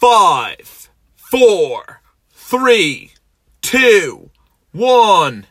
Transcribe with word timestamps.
five, 0.00 0.88
four, 1.14 2.00
three, 2.32 3.10
two, 3.60 4.30
one. 4.72 5.46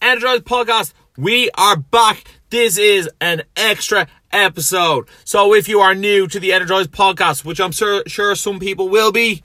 Energize 0.00 0.40
Podcast, 0.40 0.94
we 1.18 1.50
are 1.54 1.76
back. 1.76 2.24
This 2.48 2.78
is 2.78 3.10
an 3.20 3.42
extra 3.54 4.08
episode. 4.32 5.06
So 5.24 5.52
if 5.54 5.68
you 5.68 5.80
are 5.80 5.94
new 5.94 6.26
to 6.26 6.40
the 6.40 6.54
Energize 6.54 6.86
Podcast, 6.88 7.44
which 7.44 7.60
I'm 7.60 7.70
sure, 7.72 8.02
sure 8.06 8.34
some 8.34 8.58
people 8.58 8.88
will 8.88 9.12
be, 9.12 9.42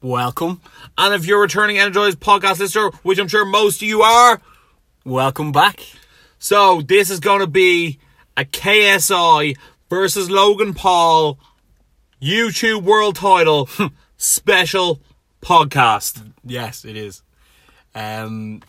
Welcome. 0.00 0.62
and 0.96 1.12
if 1.14 1.26
you're 1.26 1.42
returning 1.42 1.78
Energize 1.78 2.16
Podcast 2.16 2.60
listener, 2.60 2.90
which 3.02 3.18
I'm 3.18 3.28
sure 3.28 3.44
most 3.44 3.82
of 3.82 3.88
you 3.88 4.00
are, 4.00 4.40
Welcome 5.04 5.52
back. 5.52 5.80
so 6.38 6.80
this 6.80 7.10
is 7.10 7.20
going 7.20 7.40
to 7.40 7.46
be 7.46 7.98
a 8.38 8.44
KSI 8.46 9.54
versus 9.90 10.30
Logan 10.30 10.72
Paul 10.72 11.38
YouTube 12.24 12.84
World 12.84 13.16
Title 13.16 13.68
special 14.16 15.02
podcast. 15.42 16.32
Yes, 16.42 16.86
it 16.86 16.96
is. 16.96 17.22
Um, 17.94 18.62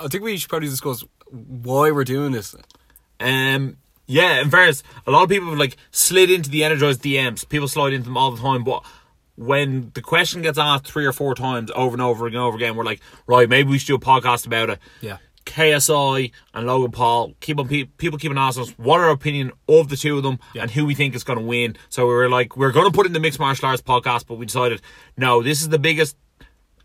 I 0.00 0.08
think 0.08 0.24
we 0.24 0.38
should 0.38 0.48
probably 0.48 0.68
discuss 0.68 1.04
why 1.30 1.90
we're 1.90 2.04
doing 2.04 2.32
this. 2.32 2.56
Um, 3.20 3.76
yeah, 4.06 4.40
in 4.40 4.48
fairness, 4.48 4.82
a 5.06 5.10
lot 5.10 5.24
of 5.24 5.28
people 5.28 5.50
have 5.50 5.58
like 5.58 5.76
slid 5.90 6.30
into 6.30 6.48
the 6.48 6.64
Energized 6.64 7.02
DMs. 7.02 7.46
People 7.46 7.68
slide 7.68 7.92
into 7.92 8.06
them 8.06 8.16
all 8.16 8.30
the 8.30 8.40
time, 8.40 8.64
but 8.64 8.82
when 9.34 9.90
the 9.92 10.00
question 10.00 10.40
gets 10.40 10.56
asked 10.56 10.86
three 10.86 11.04
or 11.04 11.12
four 11.12 11.34
times 11.34 11.70
over 11.74 11.94
and 11.94 12.00
over 12.02 12.26
and 12.26 12.34
over 12.34 12.56
again, 12.56 12.76
we're 12.76 12.84
like, 12.84 13.02
right, 13.26 13.46
maybe 13.46 13.68
we 13.68 13.76
should 13.76 13.88
do 13.88 13.96
a 13.96 13.98
podcast 13.98 14.46
about 14.46 14.70
it. 14.70 14.78
Yeah. 15.02 15.18
KSI 15.46 16.32
and 16.54 16.66
Logan 16.66 16.90
Paul 16.90 17.32
keep 17.40 17.58
on 17.58 17.66
pe- 17.68 17.84
people 17.84 18.18
keep 18.18 18.30
on 18.30 18.36
asking 18.38 18.64
us 18.64 18.70
what 18.76 19.00
our 19.00 19.10
opinion 19.10 19.52
of 19.68 19.88
the 19.88 19.96
two 19.96 20.16
of 20.18 20.22
them 20.22 20.38
Yeah. 20.54 20.62
and 20.62 20.70
who 20.70 20.84
we 20.84 20.94
think 20.94 21.14
is 21.14 21.24
going 21.24 21.38
to 21.38 21.44
win. 21.44 21.76
So 21.88 22.06
we 22.06 22.12
were 22.12 22.28
like, 22.28 22.56
we're 22.56 22.72
going 22.72 22.86
to 22.90 22.94
put 22.94 23.06
in 23.06 23.12
the 23.12 23.20
mixed 23.20 23.38
martial 23.40 23.68
arts 23.68 23.80
podcast, 23.82 24.26
but 24.26 24.34
we 24.34 24.44
decided 24.46 24.82
no, 25.16 25.42
this 25.42 25.62
is 25.62 25.70
the 25.70 25.78
biggest 25.78 26.16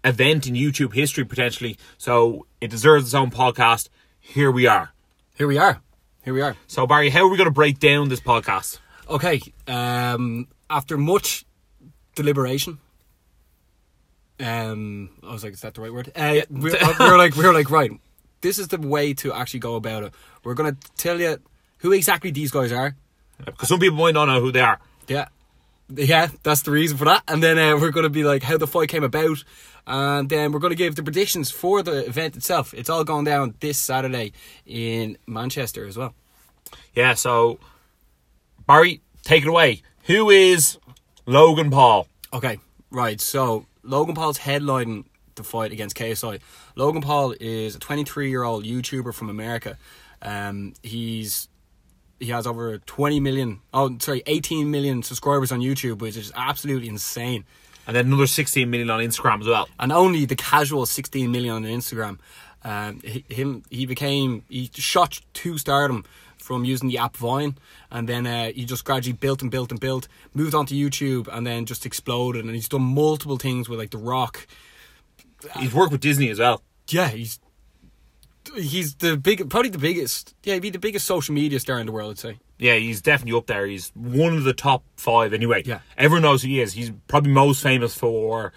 event 0.04 0.48
in 0.48 0.54
YouTube 0.56 0.94
history 0.94 1.26
potentially, 1.26 1.78
so 1.98 2.46
it 2.62 2.70
deserves 2.70 3.06
its 3.06 3.14
own 3.14 3.30
podcast. 3.32 3.90
Here 4.20 4.50
we 4.50 4.66
are. 4.68 4.92
Here 5.38 5.48
we 5.48 5.58
are. 5.58 5.82
Here 6.24 6.34
we 6.34 6.42
are. 6.42 6.56
So 6.68 6.86
Barry, 6.88 7.10
how 7.10 7.22
are 7.26 7.28
we 7.30 7.38
going 7.38 7.46
to 7.50 7.52
break 7.54 7.80
down 7.80 8.10
this 8.10 8.22
podcast? 8.22 8.80
Okay. 9.10 9.42
Um, 9.68 10.48
after 10.70 10.98
much 10.98 11.46
deliberation, 12.16 12.80
um, 14.40 15.10
I 15.24 15.32
was 15.32 15.44
like, 15.44 15.54
is 15.54 15.62
that 15.62 15.74
the 15.76 15.82
right 15.82 15.94
word? 15.94 16.12
Uh, 16.16 16.42
we, 16.50 16.72
we 16.72 16.72
were 17.00 17.18
like, 17.18 17.36
we 17.36 17.44
were 17.46 17.54
like, 17.54 17.70
right. 17.70 17.92
This 18.42 18.60
is 18.60 18.70
the 18.70 18.78
way 18.78 19.14
to 19.16 19.34
actually 19.34 19.60
go 19.60 19.76
about 19.76 20.04
it. 20.04 20.14
We're 20.44 20.54
gonna 20.54 20.78
tell 20.98 21.20
you 21.20 21.40
who 21.78 21.92
exactly 21.92 22.32
these 22.32 22.52
guys 22.52 22.72
are. 22.72 22.96
Because 23.46 23.70
some 23.70 23.80
people 23.80 23.98
might 23.98 24.14
not 24.14 24.26
know 24.26 24.40
who 24.40 24.52
they 24.52 24.62
are. 24.62 24.80
Yeah. 25.08 25.28
Yeah, 25.94 26.30
that's 26.44 26.62
the 26.62 26.72
reason 26.72 26.98
for 26.98 27.06
that. 27.06 27.24
And 27.28 27.44
then 27.44 27.58
uh, 27.58 27.78
we're 27.78 27.92
going 27.92 28.06
to 28.06 28.10
be 28.10 28.24
like 28.24 28.44
how 28.44 28.58
the 28.58 28.68
fight 28.68 28.88
came 28.88 29.04
about. 29.04 29.44
And 29.86 30.30
then 30.30 30.52
we're 30.52 30.60
going 30.60 30.72
to 30.72 30.78
give 30.78 30.96
the 30.96 31.04
predictions 31.04 31.52
for 31.52 31.84
the 31.84 32.06
event 32.06 32.38
itself. 32.38 32.74
It's 32.74 32.90
all 32.90 33.04
going 33.04 33.26
down 33.26 33.56
this 33.60 33.78
Saturday 33.78 34.32
in 34.66 35.18
Manchester 35.28 35.86
as 35.86 35.98
well. 35.98 36.14
Yeah. 36.96 37.16
So 37.16 37.60
Barry, 38.68 39.02
take 39.24 39.44
it 39.44 39.50
away. 39.50 39.82
Who 40.04 40.30
is 40.30 40.78
Logan 41.26 41.72
Paul? 41.72 42.08
Okay, 42.34 42.60
right. 42.90 43.20
So 43.20 43.66
Logan 43.84 44.16
Paul's 44.16 44.40
headlining 44.40 45.06
the 45.36 45.44
fight 45.44 45.72
against 45.72 45.96
KSI. 45.96 46.40
Logan 46.76 47.02
Paul 47.02 47.36
is 47.40 47.76
a 47.76 47.80
23 47.80 48.30
year 48.30 48.44
old 48.44 48.66
YouTuber 48.66 49.14
from 49.14 49.30
America. 49.30 49.78
Um, 50.22 50.74
he's 50.84 51.48
he 52.20 52.28
has 52.28 52.46
over 52.46 52.78
20 52.78 53.20
million, 53.20 53.62
oh 53.74 53.98
sorry, 54.00 54.22
18 54.28 54.70
million 54.70 55.02
subscribers 55.02 55.52
on 55.52 55.60
YouTube, 55.60 56.00
which 56.00 56.16
is 56.16 56.32
absolutely 56.36 56.88
insane. 56.88 57.46
And 57.88 57.96
then 57.96 58.06
another 58.06 58.28
16 58.28 58.70
million 58.70 58.90
on 58.92 59.00
Instagram 59.00 59.42
as 59.42 59.48
well. 59.48 59.68
and 59.80 59.92
only 59.92 60.26
the 60.26 60.36
casual 60.36 60.86
16 60.86 61.32
million 61.32 61.56
on 61.56 61.64
Instagram. 61.64 62.20
Um, 62.64 63.02
he, 63.04 63.26
him, 63.28 63.64
he 63.72 63.88
became 63.88 64.44
he 64.48 64.70
shot 64.76 65.20
to 65.34 65.58
stardom 65.58 66.06
from 66.38 66.64
using 66.64 66.90
the 66.90 66.98
app 66.98 67.18
Vine, 67.18 67.56
and 67.92 68.08
then 68.08 68.28
uh, 68.28 68.52
he 68.52 68.66
just 68.66 68.86
gradually 68.86 69.14
built 69.14 69.42
and 69.42 69.50
built 69.50 69.72
and 69.72 69.80
built, 69.80 70.08
moved 70.34 70.54
onto 70.54 70.76
YouTube, 70.76 71.28
and 71.32 71.46
then 71.46 71.66
just 71.66 71.86
exploded. 71.86 72.46
And 72.46 72.54
he's 72.54 72.70
done 72.70 72.82
multiple 72.82 73.38
things 73.38 73.68
with 73.68 73.80
like 73.80 73.92
The 73.92 73.98
Rock. 73.98 74.48
He's 75.58 75.74
worked 75.74 75.92
with 75.92 76.02
Disney 76.02 76.30
as 76.30 76.40
well. 76.40 76.62
Yeah, 76.90 77.08
he's 77.10 77.40
he's 78.56 78.96
the 78.96 79.18
big, 79.18 79.50
probably 79.50 79.70
the 79.70 79.78
biggest. 79.78 80.36
Yeah, 80.44 80.56
he'd 80.56 80.62
be 80.62 80.70
the 80.70 80.80
biggest 80.80 81.06
social 81.06 81.34
media 81.34 81.60
star 81.60 81.80
in 81.80 81.86
the 81.86 81.92
world. 81.92 82.12
I'd 82.12 82.20
say. 82.20 82.40
Yeah, 82.58 82.76
he's 82.76 83.02
definitely 83.02 83.38
up 83.38 83.48
there. 83.48 83.66
He's 83.66 83.92
one 83.96 84.36
of 84.36 84.44
the 84.44 84.54
top 84.54 84.84
five 84.96 85.34
anyway. 85.34 85.64
Yeah. 85.66 85.80
Everyone 85.98 86.22
knows 86.24 86.44
who 86.44 86.50
he 86.50 86.62
is. 86.62 86.74
He's 86.74 86.92
probably 87.08 87.32
most 87.32 87.64
famous 87.64 87.96
for 87.96 88.54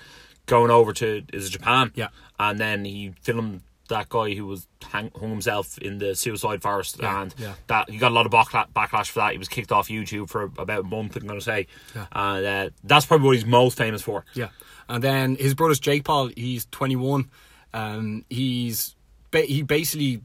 going 0.46 0.70
over 0.70 0.92
to 0.94 1.22
is 1.32 1.48
Japan. 1.48 1.90
Yeah. 1.94 2.08
And 2.38 2.58
then 2.58 2.84
he 2.84 3.14
filmed 3.22 3.62
that 3.88 4.08
guy 4.10 4.34
who 4.34 4.46
was 4.46 4.66
hang, 4.82 5.10
hung 5.18 5.30
himself 5.30 5.78
in 5.78 5.98
the 5.98 6.14
suicide 6.14 6.60
forest 6.62 6.96
Yeah, 7.00 7.22
and 7.22 7.34
yeah. 7.38 7.54
that 7.68 7.88
he 7.88 7.96
got 7.98 8.12
a 8.12 8.14
lot 8.14 8.26
of 8.26 8.32
backla- 8.32 8.68
backlash 8.74 9.08
for 9.10 9.20
that. 9.20 9.32
He 9.32 9.38
was 9.38 9.48
kicked 9.48 9.72
off 9.72 9.88
YouTube 9.88 10.28
for 10.28 10.42
about 10.58 10.80
a 10.80 10.82
month, 10.82 11.16
I'm 11.16 11.26
gonna 11.26 11.40
say. 11.40 11.66
Yeah. 11.94 12.06
And 12.12 12.46
uh, 12.46 12.70
that's 12.82 13.06
probably 13.06 13.26
what 13.26 13.36
he's 13.36 13.46
most 13.46 13.76
famous 13.78 14.02
for. 14.02 14.24
Yeah, 14.34 14.48
and 14.88 15.02
then 15.02 15.36
his 15.36 15.54
brother's 15.54 15.80
Jake 15.80 16.04
Paul. 16.04 16.30
He's 16.36 16.66
twenty 16.70 16.96
one. 16.96 17.30
Um, 17.72 18.24
he's 18.30 18.94
he 19.32 19.62
basically 19.62 20.22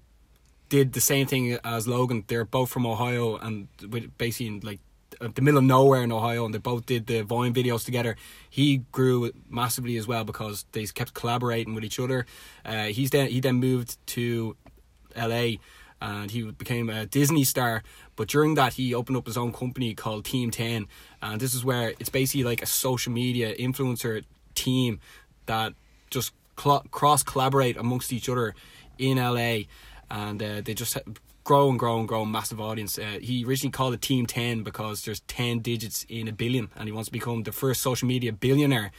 did 0.69 0.93
the 0.93 1.01
same 1.01 1.27
thing 1.27 1.57
as 1.63 1.87
Logan. 1.87 2.23
They're 2.27 2.45
both 2.45 2.69
from 2.69 2.85
Ohio 2.85 3.37
and 3.37 3.67
basically 4.17 4.47
in 4.47 4.59
like 4.61 4.79
the 5.19 5.41
middle 5.41 5.57
of 5.57 5.63
nowhere 5.63 6.03
in 6.03 6.11
Ohio, 6.11 6.45
and 6.45 6.53
they 6.53 6.59
both 6.59 6.85
did 6.85 7.07
the 7.07 7.23
Vine 7.23 7.53
videos 7.53 7.83
together. 7.83 8.15
He 8.49 8.83
grew 8.91 9.31
massively 9.49 9.97
as 9.97 10.07
well 10.07 10.23
because 10.23 10.65
they 10.71 10.85
kept 10.85 11.13
collaborating 11.13 11.75
with 11.75 11.83
each 11.83 11.99
other. 11.99 12.25
Uh, 12.63 12.85
he's 12.85 13.09
then 13.09 13.27
he 13.27 13.39
then 13.39 13.55
moved 13.55 13.97
to 14.07 14.55
L.A. 15.15 15.59
and 16.01 16.31
he 16.31 16.43
became 16.51 16.89
a 16.89 17.05
Disney 17.05 17.43
star. 17.43 17.83
But 18.15 18.29
during 18.29 18.55
that, 18.55 18.73
he 18.73 18.93
opened 18.93 19.17
up 19.17 19.25
his 19.25 19.37
own 19.37 19.51
company 19.51 19.93
called 19.93 20.25
Team 20.25 20.51
Ten, 20.51 20.87
and 21.21 21.41
this 21.41 21.53
is 21.53 21.65
where 21.65 21.93
it's 21.99 22.09
basically 22.09 22.43
like 22.43 22.61
a 22.61 22.67
social 22.67 23.11
media 23.11 23.55
influencer 23.55 24.23
team 24.55 24.99
that 25.45 25.73
just 26.09 26.31
cl- 26.59 26.85
cross 26.91 27.23
collaborate 27.23 27.77
amongst 27.77 28.11
each 28.13 28.29
other 28.29 28.55
in 28.97 29.17
LA, 29.17 29.63
and 30.09 30.41
uh, 30.43 30.61
they 30.61 30.73
just 30.73 30.97
grow 31.43 31.69
and 31.69 31.79
grow 31.79 31.99
and 31.99 32.07
grow 32.07 32.25
massive 32.25 32.59
audience. 32.61 32.99
Uh, 32.99 33.17
he 33.21 33.43
originally 33.45 33.71
called 33.71 33.93
it 33.93 34.01
Team 34.01 34.25
Ten 34.25 34.63
because 34.63 35.03
there's 35.03 35.21
ten 35.21 35.59
digits 35.59 36.05
in 36.09 36.27
a 36.27 36.31
billion, 36.33 36.69
and 36.75 36.87
he 36.87 36.91
wants 36.91 37.07
to 37.07 37.11
become 37.13 37.43
the 37.43 37.51
first 37.51 37.81
social 37.81 38.07
media 38.07 38.31
billionaire. 38.33 38.91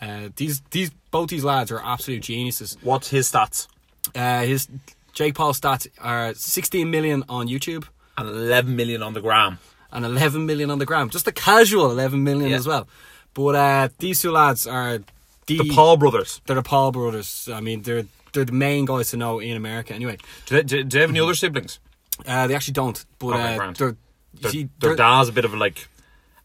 Uh, 0.00 0.28
these 0.36 0.60
these 0.70 0.90
both 1.10 1.28
these 1.28 1.44
lads 1.44 1.70
are 1.72 1.80
absolute 1.84 2.22
geniuses. 2.22 2.76
What's 2.82 3.08
his 3.10 3.30
stats? 3.30 3.66
Uh, 4.14 4.42
his 4.42 4.68
Jake 5.12 5.34
Paul 5.34 5.52
stats 5.52 5.88
are 6.00 6.32
16 6.34 6.88
million 6.88 7.24
on 7.28 7.48
YouTube 7.48 7.84
And 8.16 8.28
11 8.28 8.76
million 8.76 9.02
on 9.02 9.12
the 9.14 9.20
gram. 9.20 9.58
and 9.90 10.04
11 10.04 10.46
million 10.46 10.70
on 10.70 10.78
the 10.78 10.86
gram. 10.86 11.10
Just 11.10 11.26
a 11.26 11.32
casual 11.32 11.90
11 11.90 12.22
million 12.22 12.50
Yeah. 12.50 12.56
as 12.58 12.66
well. 12.68 12.86
But 13.38 13.54
uh, 13.54 13.88
these 13.98 14.20
two 14.20 14.32
lads 14.32 14.66
are 14.66 14.98
the, 15.46 15.58
The 15.58 15.70
Paul 15.72 15.96
brothers. 15.96 16.40
They're 16.44 16.56
the 16.56 16.62
Paul 16.64 16.90
brothers. 16.90 17.48
I 17.52 17.60
mean, 17.60 17.82
they're 17.82 18.04
they're 18.32 18.44
the 18.44 18.50
main 18.68 18.84
guys 18.84 19.10
to 19.10 19.16
know 19.16 19.38
in 19.38 19.56
America. 19.56 19.94
Anyway, 19.94 20.16
Do 20.46 20.56
they, 20.56 20.62
do, 20.64 20.82
they 20.82 21.00
have 21.02 21.10
any 21.10 21.20
other 21.20 21.36
siblings? 21.36 21.78
uh, 22.26 22.48
they 22.48 22.56
actually 22.56 22.74
don't. 22.74 23.06
But 23.20 23.28
Okay, 23.28 23.56
uh, 23.56 23.72
they're, 23.78 23.96
Their, 24.40 24.50
see, 24.50 24.68
their 24.80 24.96
dad's 24.96 25.28
a 25.28 25.32
bit 25.32 25.44
of 25.44 25.54
a, 25.54 25.56
like 25.56 25.88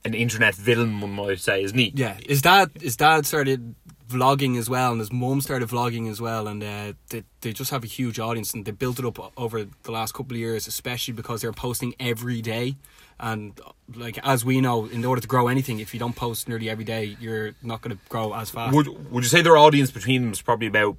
an 0.05 0.13
internet 0.13 0.53
villain, 0.53 1.01
one 1.01 1.13
might 1.13 1.39
say, 1.39 1.63
isn't 1.63 1.77
he? 1.77 1.91
Yeah, 1.95 2.15
his 2.27 2.43
dad 2.43 2.69
his 2.79 2.95
dad 2.95 3.25
started 3.25 3.73
vlogging 4.07 4.59
as 4.59 4.69
well, 4.69 4.91
and 4.91 4.99
his 4.99 5.11
mum 5.11 5.41
started 5.41 5.69
vlogging 5.69 6.11
as 6.11 6.21
well, 6.21 6.47
and 6.47 6.63
uh, 6.63 6.93
they 7.09 7.23
they 7.41 7.53
just 7.53 7.71
have 7.71 7.83
a 7.83 7.87
huge 7.87 8.19
audience, 8.19 8.53
and 8.53 8.65
they 8.65 8.71
built 8.71 8.99
it 8.99 9.05
up 9.05 9.17
over 9.35 9.65
the 9.81 9.91
last 9.91 10.13
couple 10.13 10.35
of 10.35 10.39
years, 10.39 10.67
especially 10.67 11.15
because 11.15 11.41
they're 11.41 11.53
posting 11.53 11.95
every 11.99 12.39
day. 12.39 12.75
And 13.19 13.59
like 13.95 14.17
as 14.23 14.43
we 14.43 14.59
know, 14.61 14.85
in 14.85 15.05
order 15.05 15.21
to 15.21 15.27
grow 15.27 15.47
anything, 15.47 15.79
if 15.79 15.93
you 15.93 15.99
don't 15.99 16.15
post 16.15 16.47
nearly 16.49 16.69
every 16.69 16.83
day, 16.83 17.15
you're 17.19 17.51
not 17.61 17.81
going 17.81 17.95
to 17.95 18.01
grow 18.09 18.33
as 18.33 18.49
fast. 18.49 18.75
Would 18.75 19.11
Would 19.11 19.23
you 19.23 19.29
say 19.29 19.41
their 19.41 19.57
audience 19.57 19.91
between 19.91 20.23
them 20.23 20.31
is 20.31 20.41
probably 20.41 20.67
about 20.67 20.97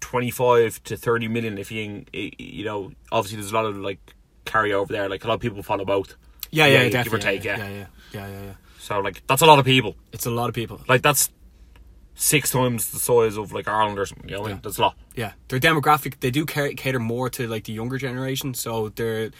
twenty 0.00 0.30
five 0.30 0.82
to 0.84 0.96
thirty 0.96 1.28
million? 1.28 1.58
If 1.58 1.70
you 1.70 2.04
eh, 2.14 2.30
you 2.38 2.64
know, 2.64 2.92
obviously 3.10 3.36
there's 3.36 3.52
a 3.52 3.54
lot 3.54 3.66
of 3.66 3.76
like 3.76 4.14
carryover 4.46 4.88
there. 4.88 5.08
Like 5.08 5.24
a 5.24 5.28
lot 5.28 5.34
of 5.34 5.40
people 5.40 5.62
follow 5.62 5.84
both. 5.84 6.16
yeah, 6.50 6.66
yeah, 6.66 6.88
give 6.88 7.12
or 7.12 7.18
definitely. 7.18 7.20
take, 7.20 7.44
yeah, 7.44 7.56
yeah. 7.58 7.68
yeah, 7.68 7.76
yeah, 7.78 7.86
yeah, 8.12 8.28
yeah, 8.28 8.42
yeah. 8.46 8.52
So 8.78 9.00
like 9.00 9.22
that's 9.26 9.42
a 9.42 9.46
lot 9.46 9.58
of 9.58 9.64
people. 9.64 9.94
It's 10.12 10.26
a 10.26 10.30
lot 10.30 10.48
of 10.48 10.54
people. 10.54 10.80
Like 10.88 11.02
that's 11.02 11.30
six 12.14 12.50
times 12.50 12.90
the 12.90 12.98
size 12.98 13.36
of 13.38 13.52
like 13.52 13.68
Ireland 13.68 13.98
or 13.98 14.06
something. 14.06 14.28
You 14.28 14.36
know, 14.38 14.48
Yeah. 14.48 14.58
that's 14.62 14.78
a 14.78 14.82
lot. 14.82 14.96
Yeah, 15.14 15.32
their 15.48 15.60
demographic 15.60 16.20
they 16.20 16.30
do 16.30 16.44
cater 16.46 16.98
more 16.98 17.30
to 17.30 17.46
like 17.46 17.64
the 17.64 17.72
younger 17.72 17.96
generation, 17.98 18.54
so 18.54 18.88
their 18.90 19.30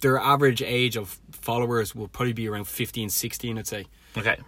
their 0.00 0.18
average 0.18 0.62
age 0.62 0.96
of 0.96 1.18
followers 1.32 1.94
will 1.94 2.08
probably 2.08 2.32
be 2.32 2.48
around 2.48 2.64
15, 2.64 3.10
16, 3.10 3.58
I'd 3.58 3.66
say. 3.66 3.86
Okay. 4.16 4.38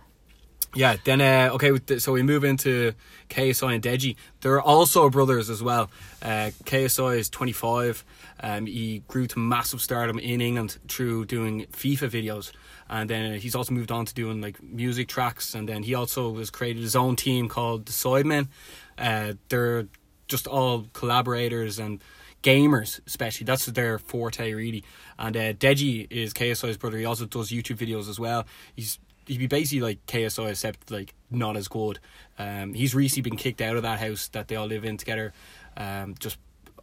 Yeah, 0.74 0.96
then 1.04 1.20
uh, 1.20 1.50
okay, 1.54 1.98
so 1.98 2.12
we 2.12 2.22
move 2.22 2.44
into 2.44 2.94
KSI 3.28 3.74
and 3.74 3.82
Deji. 3.82 4.16
They're 4.40 4.60
also 4.60 5.10
brothers 5.10 5.50
as 5.50 5.62
well. 5.62 5.90
Uh, 6.22 6.50
KSI 6.64 7.18
is 7.18 7.28
25. 7.28 8.04
Um, 8.40 8.64
he 8.64 9.00
grew 9.06 9.26
to 9.26 9.38
massive 9.38 9.82
stardom 9.82 10.18
in 10.18 10.40
England 10.40 10.78
through 10.88 11.26
doing 11.26 11.66
FIFA 11.72 12.08
videos, 12.08 12.52
and 12.88 13.10
then 13.10 13.38
he's 13.38 13.54
also 13.54 13.74
moved 13.74 13.92
on 13.92 14.06
to 14.06 14.14
doing 14.14 14.40
like 14.40 14.62
music 14.62 15.08
tracks. 15.08 15.54
And 15.54 15.68
then 15.68 15.82
he 15.82 15.94
also 15.94 16.34
has 16.36 16.48
created 16.48 16.82
his 16.82 16.96
own 16.96 17.16
team 17.16 17.50
called 17.50 17.84
the 17.84 17.92
Sidemen. 17.92 18.48
Uh, 18.96 19.34
they're 19.50 19.88
just 20.26 20.46
all 20.46 20.86
collaborators 20.94 21.78
and 21.78 22.02
gamers, 22.42 23.00
especially. 23.06 23.44
That's 23.44 23.66
their 23.66 23.98
forte, 23.98 24.52
really. 24.52 24.84
And 25.18 25.36
uh, 25.36 25.52
Deji 25.54 26.06
is 26.10 26.34
KSI's 26.34 26.76
brother. 26.76 26.98
He 26.98 27.04
also 27.04 27.26
does 27.26 27.50
YouTube 27.50 27.76
videos 27.78 28.08
as 28.08 28.18
well. 28.20 28.46
He's 28.74 28.98
he'd 29.26 29.38
be 29.38 29.46
basically 29.46 29.80
like 29.80 30.04
KSI, 30.06 30.50
except 30.50 30.90
like 30.90 31.14
not 31.30 31.56
as 31.56 31.68
good. 31.68 31.98
Um, 32.38 32.74
he's 32.74 32.94
recently 32.94 33.30
been 33.30 33.38
kicked 33.38 33.60
out 33.60 33.76
of 33.76 33.82
that 33.82 34.00
house 34.00 34.28
that 34.28 34.48
they 34.48 34.56
all 34.56 34.66
live 34.66 34.84
in 34.84 34.96
together. 34.96 35.32
Um, 35.76 36.14
just 36.18 36.38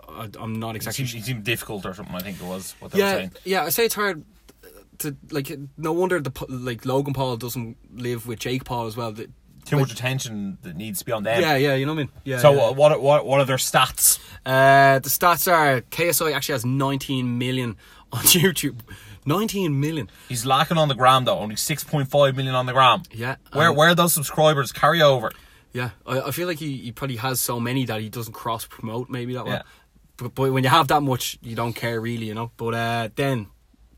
I, 0.07 0.29
I'm 0.39 0.53
not 0.59 0.71
It 0.75 0.77
exactly. 0.77 1.05
seemed, 1.05 1.21
it 1.21 1.25
seemed 1.25 1.43
difficult 1.43 1.85
or 1.85 1.93
something. 1.93 2.15
I 2.15 2.21
think 2.21 2.39
it 2.41 2.45
was 2.45 2.75
what 2.79 2.91
they 2.91 3.01
were 3.01 3.09
saying. 3.09 3.31
yeah. 3.43 3.63
I 3.63 3.69
say 3.69 3.85
it's 3.85 3.95
hard 3.95 4.23
to 4.99 5.15
like. 5.31 5.51
No 5.77 5.91
wonder 5.91 6.19
the 6.19 6.31
like 6.49 6.85
Logan 6.85 7.13
Paul 7.13 7.37
doesn't 7.37 7.77
live 7.93 8.25
with 8.25 8.39
Jake 8.39 8.63
Paul 8.63 8.87
as 8.87 8.95
well. 8.97 9.11
The- 9.11 9.29
Too 9.69 9.79
much 9.79 9.91
attention 9.91 10.57
that 10.63 10.75
needs 10.75 10.99
to 10.99 11.05
be 11.05 11.11
on 11.11 11.23
them. 11.23 11.41
Yeah, 11.41 11.55
yeah. 11.55 11.75
You 11.75 11.85
know 11.85 11.93
what 11.93 11.99
I 12.01 12.03
mean? 12.03 12.11
Yeah. 12.23 12.39
So 12.39 12.53
yeah. 12.53 12.61
uh, 12.63 12.71
what, 12.73 12.91
are- 12.91 12.99
what 12.99 13.25
what 13.25 13.39
are 13.39 13.45
their 13.45 13.57
stats? 13.57 14.19
Uh, 14.45 14.99
the 14.99 15.09
stats 15.09 15.51
are 15.51 15.81
KSI 15.81 16.33
actually 16.33 16.53
has 16.53 16.65
19 16.65 17.37
million 17.37 17.75
on 18.11 18.23
YouTube. 18.23 18.79
19 19.25 19.79
million. 19.79 20.09
He's 20.27 20.45
lacking 20.45 20.77
on 20.77 20.87
the 20.87 20.95
gram 20.95 21.25
though. 21.25 21.37
Only 21.39 21.55
six 21.55 21.83
point 21.83 22.09
five 22.09 22.35
million 22.35 22.55
on 22.55 22.65
the 22.65 22.73
gram. 22.73 23.03
Yeah, 23.13 23.35
Where 23.53 23.69
um, 23.69 23.75
where 23.75 23.89
are 23.89 23.95
those 23.95 24.13
subscribers 24.13 24.71
carry 24.71 25.01
over? 25.01 25.31
Yeah, 25.71 25.91
I, 26.07 26.21
I 26.21 26.31
feel 26.31 26.47
like 26.47 26.57
he, 26.57 26.77
he 26.77 26.91
probably 26.91 27.17
has 27.17 27.39
so 27.39 27.59
many 27.59 27.85
that 27.85 28.01
he 28.01 28.09
doesn't 28.09 28.33
cross 28.33 28.65
promote 28.65 29.09
maybe 29.09 29.33
that 29.35 29.45
Yeah. 29.45 29.61
But, 30.17 30.33
but 30.35 30.51
when 30.51 30.63
you 30.63 30.69
have 30.69 30.87
that 30.87 31.01
much, 31.01 31.37
you 31.41 31.55
don't 31.55 31.73
care 31.73 32.01
really, 32.01 32.25
you 32.25 32.33
know. 32.33 32.51
But 32.57 32.73
uh, 32.73 33.09
then 33.15 33.47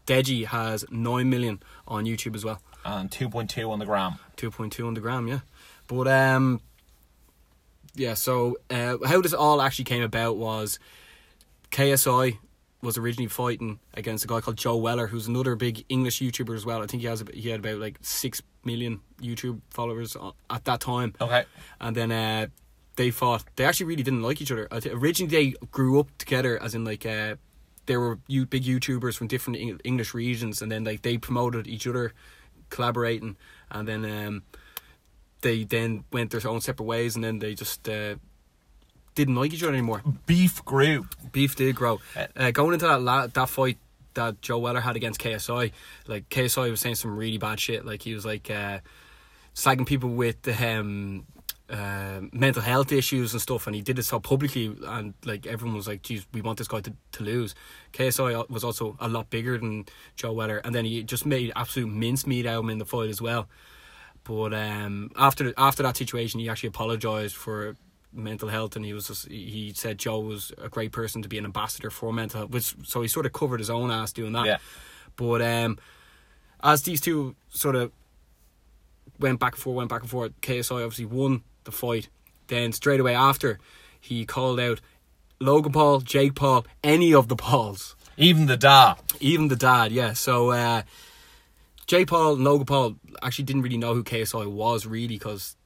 Deji 0.06 0.46
has 0.48 0.84
9 0.92 1.30
million 1.30 1.64
on 1.88 2.06
YouTube 2.06 2.36
as 2.36 2.44
well. 2.44 2.62
And 2.84 3.12
two 3.12 3.30
point 3.30 3.50
two 3.50 3.72
on 3.72 3.80
the 3.80 3.86
gram. 3.86 4.16
2.2 4.38 4.86
on 4.88 4.96
the 4.96 5.02
gram, 5.02 5.28
yeah. 5.28 5.40
But 5.92 6.08
um, 6.08 6.62
yeah. 7.96 8.14
So 8.14 8.56
uh, 8.70 8.98
how 9.06 9.20
this 9.22 9.34
all 9.34 9.62
actually 9.62 9.86
came 9.86 10.04
about 10.04 10.38
was 10.38 10.80
KSI 11.70 12.38
was 12.82 12.98
originally 12.98 13.28
fighting 13.28 13.80
against 13.94 14.24
a 14.24 14.28
guy 14.28 14.40
called 14.40 14.56
Joe 14.56 14.78
Weller, 14.78 15.08
who's 15.08 15.28
another 15.28 15.56
big 15.56 15.84
English 15.90 16.22
YouTuber 16.22 16.56
as 16.56 16.66
well. 16.66 16.82
I 16.82 16.88
think 16.88 17.02
he 17.02 17.08
has 17.10 17.22
he 17.34 17.50
had 17.50 17.60
about 17.60 17.80
like 17.80 17.98
six 18.02 18.42
million 18.64 19.02
YouTube 19.22 19.60
followers 19.70 20.16
at 20.50 20.64
that 20.64 20.80
time. 20.80 21.14
Okay. 21.20 21.44
And 21.82 21.94
then 21.94 22.12
uh, 22.14 22.48
they 22.96 23.12
fought. 23.12 23.44
They 23.58 23.66
actually 23.66 23.88
really 23.88 24.04
didn't 24.04 24.24
like 24.24 24.42
each 24.42 24.52
other. 24.52 24.70
Originally, 24.72 25.30
they 25.30 25.56
grew 25.72 26.00
up 26.00 26.08
together, 26.18 26.58
as 26.64 26.74
in 26.74 26.86
like 26.86 27.06
uh, 27.06 27.36
they 27.86 27.98
were 27.98 28.16
big 28.16 28.64
YouTubers 28.64 29.18
from 29.18 29.28
different 29.28 29.82
English 29.84 30.14
regions, 30.14 30.62
and 30.62 30.72
then 30.72 30.86
like 30.86 31.02
they 31.02 31.18
promoted 31.18 31.68
each 31.68 31.86
other, 31.86 32.14
collaborating, 32.70 33.36
and 33.70 33.86
then 33.90 34.06
um, 34.06 34.44
they 35.42 35.64
then 35.64 36.04
went 36.12 36.32
their 36.32 36.48
own 36.50 36.62
separate 36.62 36.86
ways, 36.86 37.16
and 37.16 37.24
then 37.24 37.40
they 37.40 37.54
just 37.56 37.88
uh, 37.90 38.16
didn't 39.16 39.36
like 39.36 39.54
each 39.54 39.64
other 39.64 39.74
anymore. 39.74 40.02
Beef 40.26 40.64
grew. 40.66 41.08
Beef 41.32 41.56
did 41.56 41.76
grow. 41.76 42.00
Uh, 42.16 42.28
Uh, 42.36 42.52
going 42.52 42.74
into 42.74 42.88
that 42.88 43.02
la- 43.02 43.28
that 43.28 43.50
fight 43.50 43.78
that 44.14 44.42
Joe 44.42 44.60
Weller 44.60 44.82
had 44.82 44.96
against 44.96 45.20
KSI, 45.22 45.72
like 46.08 46.30
KSI 46.30 46.70
was 46.70 46.82
saying 46.82 46.96
some 46.96 47.16
really 47.16 47.38
bad 47.38 47.60
shit. 47.60 47.86
Like 47.86 48.02
he 48.02 48.14
was 48.14 48.26
like 48.26 48.50
uh, 48.52 48.80
slagging 49.56 49.86
people 49.86 50.10
with 50.10 50.48
um, 50.62 51.26
uh, 51.70 52.20
mental 52.34 52.62
health 52.62 52.92
issues 52.92 53.32
and 53.34 53.42
stuff, 53.42 53.68
and 53.68 53.76
he 53.76 53.82
did 53.82 53.98
it 53.98 54.04
so 54.04 54.20
publicly, 54.20 54.76
and 54.86 55.14
like 55.26 55.48
everyone 55.48 55.76
was 55.78 55.88
like, 55.88 56.02
"Geez, 56.04 56.26
we 56.34 56.42
want 56.42 56.58
this 56.58 56.68
guy 56.68 56.82
to, 56.82 56.94
to 57.14 57.24
lose." 57.24 57.56
KSI 57.94 58.50
was 58.50 58.64
also 58.64 58.98
a 59.00 59.08
lot 59.08 59.30
bigger 59.30 59.58
than 59.58 59.86
Joe 60.16 60.34
Weller, 60.34 60.58
and 60.58 60.76
then 60.76 60.84
he 60.86 61.04
just 61.04 61.26
made 61.26 61.52
absolute 61.56 61.88
mincemeat 61.90 62.46
out 62.46 62.60
of 62.60 62.64
him 62.66 62.70
in 62.72 62.78
the 62.80 62.86
fight 62.86 63.10
as 63.10 63.22
well. 63.22 63.48
But 64.24 64.54
um, 64.54 65.12
after 65.16 65.54
after 65.58 65.84
that 65.84 65.98
situation, 65.98 66.40
he 66.40 66.50
actually 66.50 66.70
apologized 66.70 67.36
for 67.36 67.76
mental 68.14 68.50
health, 68.50 68.76
and 68.76 68.86
he 68.86 68.94
was 68.94 69.08
just, 69.08 69.28
he 69.28 69.74
said 69.76 69.98
Joe 69.98 70.20
was 70.20 70.52
a 70.58 70.70
great 70.70 70.92
person 70.92 71.22
to 71.22 71.30
be 71.30 71.38
an 71.38 71.46
ambassador 71.46 71.90
for 71.90 72.14
mental 72.14 72.42
health, 72.42 72.52
which 72.52 72.76
so 72.84 73.02
he 73.02 73.08
sort 73.08 73.26
of 73.26 73.34
covered 73.34 73.60
his 73.60 73.70
own 73.70 73.90
ass 73.90 74.12
doing 74.12 74.34
that. 74.34 74.46
Yeah. 74.46 74.58
But 75.16 75.42
um, 75.42 75.80
as 76.64 76.84
these 76.84 77.02
two 77.02 77.36
sort 77.50 77.76
of 77.76 77.92
went 79.20 79.40
back 79.40 79.54
and 79.54 79.62
forth, 79.62 79.78
went 79.78 79.90
back 79.90 80.02
and 80.02 80.10
forth, 80.10 80.40
KSI 80.42 80.84
obviously 80.84 81.06
won 81.06 81.44
the 81.64 81.72
fight. 81.72 82.10
Then 82.48 82.74
straight 82.74 83.00
away 83.00 83.16
after, 83.16 83.60
he 84.00 84.26
called 84.26 84.60
out 84.60 84.82
Logan 85.40 85.72
Paul, 85.72 86.02
Jake 86.02 86.36
Paul, 86.36 86.66
any 86.84 87.14
of 87.14 87.28
the 87.28 87.36
Pauls 87.36 87.96
Even 88.18 88.46
the 88.48 88.58
dad, 88.58 88.96
even 89.20 89.48
the 89.48 89.56
dad, 89.56 89.92
yeah. 89.92 90.14
So 90.14 90.52
uh, 90.52 90.84
Jay 91.92 92.06
Paul 92.06 92.36
and 92.36 92.46
Logan 92.46 92.66
Paul 92.66 92.96
actually 93.22 93.44
didn't 93.44 93.64
really 93.64 93.76
know 93.76 93.94
who 93.94 94.02
KSI 94.02 94.50
was 94.50 94.86
really 94.88 95.08
because 95.08 95.58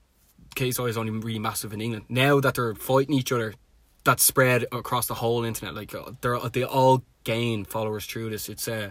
KSI 0.56 0.88
is 0.88 0.96
only 0.98 1.12
really 1.12 1.38
massive 1.38 1.72
in 1.72 1.80
England. 1.80 2.06
Now 2.08 2.40
that 2.40 2.56
they're 2.56 2.74
fighting 2.74 3.14
each 3.14 3.30
other, 3.30 3.54
that's 4.02 4.24
spread 4.24 4.64
across 4.72 5.06
the 5.06 5.14
whole 5.14 5.44
internet. 5.44 5.76
Like 5.76 5.94
uh, 5.94 6.10
they're 6.22 6.36
they 6.48 6.64
all 6.64 7.04
gain 7.22 7.64
followers 7.64 8.06
through 8.06 8.30
this. 8.30 8.48
It's 8.48 8.66
uh, 8.66 8.90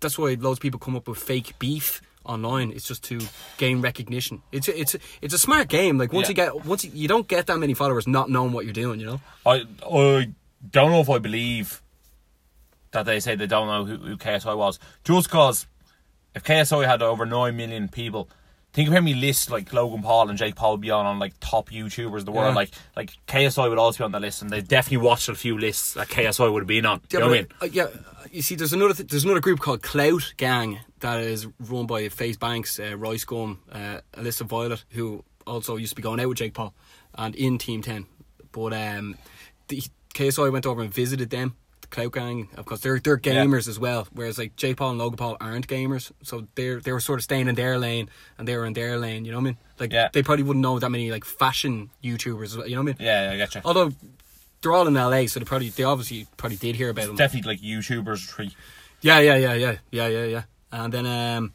that's 0.00 0.18
why 0.18 0.34
loads 0.34 0.58
of 0.58 0.60
people 0.60 0.80
come 0.80 0.96
up 0.96 1.06
with 1.06 1.18
fake 1.18 1.56
beef 1.60 2.02
online. 2.24 2.72
It's 2.72 2.88
just 2.88 3.04
to 3.04 3.20
gain 3.58 3.80
recognition. 3.80 4.42
It's 4.50 4.66
a, 4.66 4.76
it's 4.76 4.96
a, 4.96 4.98
it's 5.22 5.34
a 5.34 5.38
smart 5.38 5.68
game. 5.68 5.98
Like 5.98 6.12
once 6.12 6.26
Yeah. 6.26 6.30
you 6.30 6.34
get 6.34 6.66
once 6.66 6.84
you, 6.84 6.90
you 6.92 7.06
don't 7.06 7.28
get 7.28 7.46
that 7.46 7.58
many 7.58 7.74
followers, 7.74 8.08
not 8.08 8.28
knowing 8.28 8.50
what 8.50 8.64
you're 8.64 8.74
doing. 8.74 8.98
You 8.98 9.06
know. 9.06 9.20
I 9.46 9.66
I 9.88 10.32
don't 10.68 10.90
know 10.90 11.00
if 11.00 11.10
I 11.10 11.18
believe 11.18 11.80
that 12.90 13.06
they 13.06 13.20
say 13.20 13.36
they 13.36 13.46
don't 13.46 13.68
know 13.68 13.84
who, 13.84 14.04
who 14.04 14.16
KSI 14.16 14.56
was. 14.58 14.80
Just 15.04 15.30
cause 15.30 15.68
if 16.36 16.44
KSI 16.44 16.86
had 16.86 17.02
over 17.02 17.26
nine 17.26 17.56
million 17.56 17.88
people, 17.88 18.28
think 18.72 18.88
of 18.88 18.94
how 18.94 19.00
many 19.00 19.14
lists 19.14 19.50
like 19.50 19.72
Logan 19.72 20.02
Paul 20.02 20.28
and 20.28 20.38
Jake 20.38 20.54
Paul 20.54 20.72
would 20.72 20.80
be 20.82 20.90
on 20.90 21.06
on 21.06 21.18
like 21.18 21.32
top 21.40 21.70
YouTubers 21.70 22.20
in 22.20 22.24
the 22.26 22.32
world. 22.32 22.50
Yeah. 22.50 22.54
Like 22.54 22.70
like 22.94 23.12
KSI 23.26 23.68
would 23.68 23.78
also 23.78 23.98
be 23.98 24.04
on 24.04 24.12
the 24.12 24.20
list, 24.20 24.42
and 24.42 24.50
they 24.50 24.60
definitely 24.60 25.04
watched 25.06 25.28
a 25.28 25.34
few 25.34 25.58
lists 25.58 25.94
that 25.94 26.08
KSI 26.08 26.52
would 26.52 26.60
have 26.60 26.68
been 26.68 26.86
on. 26.86 27.00
you 27.10 27.18
know 27.18 27.28
what 27.28 27.34
I 27.34 27.40
mean? 27.40 27.48
uh, 27.62 27.66
yeah. 27.72 27.86
You 28.30 28.42
see, 28.42 28.54
there's 28.54 28.72
another 28.72 28.94
th- 28.94 29.08
there's 29.08 29.24
another 29.24 29.40
group 29.40 29.60
called 29.60 29.82
Clout 29.82 30.34
Gang 30.36 30.80
that 31.00 31.20
is 31.20 31.46
run 31.58 31.86
by 31.86 32.08
FaZe 32.08 32.36
Banks, 32.36 32.78
uh, 32.78 32.92
RiceGum, 32.96 33.58
uh, 33.72 34.00
Alyssa 34.14 34.46
Violet, 34.46 34.84
who 34.90 35.24
also 35.46 35.76
used 35.76 35.92
to 35.92 35.96
be 35.96 36.02
going 36.02 36.20
out 36.20 36.28
with 36.28 36.38
Jake 36.38 36.52
Paul 36.54 36.74
and 37.14 37.34
in 37.34 37.56
Team 37.56 37.82
Ten. 37.82 38.06
But 38.52 38.72
um, 38.74 39.16
the 39.68 39.82
KSI 40.14 40.52
went 40.52 40.66
over 40.66 40.82
and 40.82 40.92
visited 40.92 41.30
them, 41.30 41.56
the 41.88 41.94
Clout 41.94 42.12
Gang, 42.12 42.48
because 42.56 42.80
they're 42.80 42.98
they're 43.00 43.20
Yeah. 43.22 43.44
gamers 43.44 43.68
as 43.68 43.78
well. 43.78 44.06
Whereas 44.12 44.38
like 44.38 44.56
Jay 44.56 44.74
Paul 44.74 44.90
and 44.90 44.98
Logan 44.98 45.16
Paul 45.16 45.36
aren't 45.40 45.66
gamers, 45.68 46.10
so 46.22 46.46
they're 46.54 46.80
they 46.80 46.92
were 46.92 47.00
sort 47.00 47.18
of 47.20 47.24
staying 47.24 47.48
in 47.48 47.54
their 47.54 47.78
lane 47.78 48.08
and 48.38 48.46
they 48.46 48.56
were 48.56 48.66
in 48.66 48.72
their 48.74 48.98
lane. 48.98 49.24
You 49.24 49.32
know 49.32 49.38
what 49.38 49.42
I 49.42 49.44
mean? 49.44 49.58
Like 49.78 49.92
Yeah. 49.92 50.08
they 50.12 50.22
probably 50.22 50.42
wouldn't 50.44 50.62
know 50.62 50.78
that 50.78 50.90
many 50.90 51.10
like 51.10 51.24
fashion 51.24 51.90
YouTubers. 52.02 52.52
You 52.68 52.76
know 52.76 52.82
what 52.82 52.90
I 52.90 52.92
mean? 52.92 52.96
Yeah, 53.00 53.30
I 53.32 53.36
get 53.36 53.54
you. 53.54 53.60
Although 53.64 53.92
they're 54.62 54.72
all 54.72 54.86
in 54.88 54.94
LA, 54.94 55.26
so 55.26 55.38
they 55.40 55.44
probably 55.44 55.68
they 55.70 55.84
obviously 55.84 56.26
probably 56.36 56.56
did 56.56 56.76
hear 56.76 56.90
about 56.90 57.06
them. 57.06 57.16
Definitely 57.16 57.52
like 57.52 57.60
YouTubers 57.60 58.26
tree. 58.28 58.54
Yeah, 59.00 59.20
yeah, 59.20 59.36
yeah, 59.36 59.54
yeah, 59.54 59.76
yeah, 59.90 60.08
yeah, 60.08 60.24
yeah. 60.24 60.42
And 60.72 60.92
then, 60.92 61.06
um, 61.06 61.52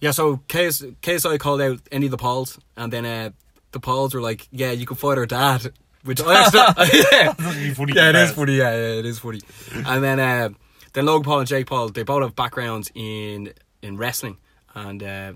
yeah, 0.00 0.12
so 0.12 0.36
KS, 0.48 0.82
KSI 1.02 1.38
called 1.40 1.60
out 1.60 1.80
any 1.90 2.06
of 2.06 2.10
the 2.12 2.18
Pauls, 2.18 2.58
and 2.76 2.92
then 2.92 3.04
uh, 3.04 3.30
the 3.72 3.80
Pauls 3.80 4.14
were 4.14 4.20
like, 4.20 4.46
"Yeah, 4.52 4.70
you 4.70 4.86
can 4.86 4.96
fight 4.96 5.18
our 5.18 5.26
dad," 5.26 5.72
which 6.08 6.20
I 6.20 6.44
actually, 6.44 6.98
yeah, 7.12 7.32
funny 7.74 7.92
yeah, 7.94 8.08
it 8.10 8.16
is 8.16 8.30
funny. 8.32 8.54
Yeah, 8.56 8.70
yeah, 8.70 8.98
it 9.00 9.06
is 9.06 9.18
funny. 9.18 9.40
And 9.74 10.02
then, 10.02 10.18
uh, 10.18 10.48
then 10.94 11.06
Logan 11.06 11.22
Paul 11.24 11.38
and 11.40 11.48
Jake 11.48 11.66
Paul, 11.66 11.90
they 11.90 12.02
both 12.02 12.22
have 12.22 12.34
backgrounds 12.34 12.90
in 12.94 13.52
in 13.82 13.96
wrestling, 13.96 14.38
and 14.74 15.02
uh, 15.02 15.32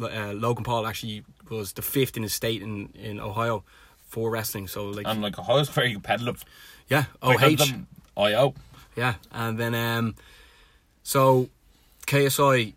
uh, 0.00 0.32
Logan 0.32 0.64
Paul 0.64 0.86
actually 0.86 1.22
was 1.50 1.72
the 1.74 1.82
fifth 1.82 2.16
in 2.16 2.22
his 2.22 2.34
state 2.34 2.62
in 2.62 2.88
in 2.94 3.20
Ohio 3.20 3.62
for 4.08 4.30
wrestling. 4.30 4.66
So 4.68 4.86
like, 4.88 5.06
And 5.06 5.20
like 5.22 5.38
Ohio's 5.38 5.68
very 5.68 5.92
competitive. 5.92 6.44
yeah, 6.88 7.04
OH. 7.22 7.56
them- 7.56 7.86
IO. 8.16 8.54
Yeah, 8.96 9.14
and 9.30 9.58
then 9.58 9.74
um, 9.74 10.14
so 11.04 11.48
KSI, 12.06 12.74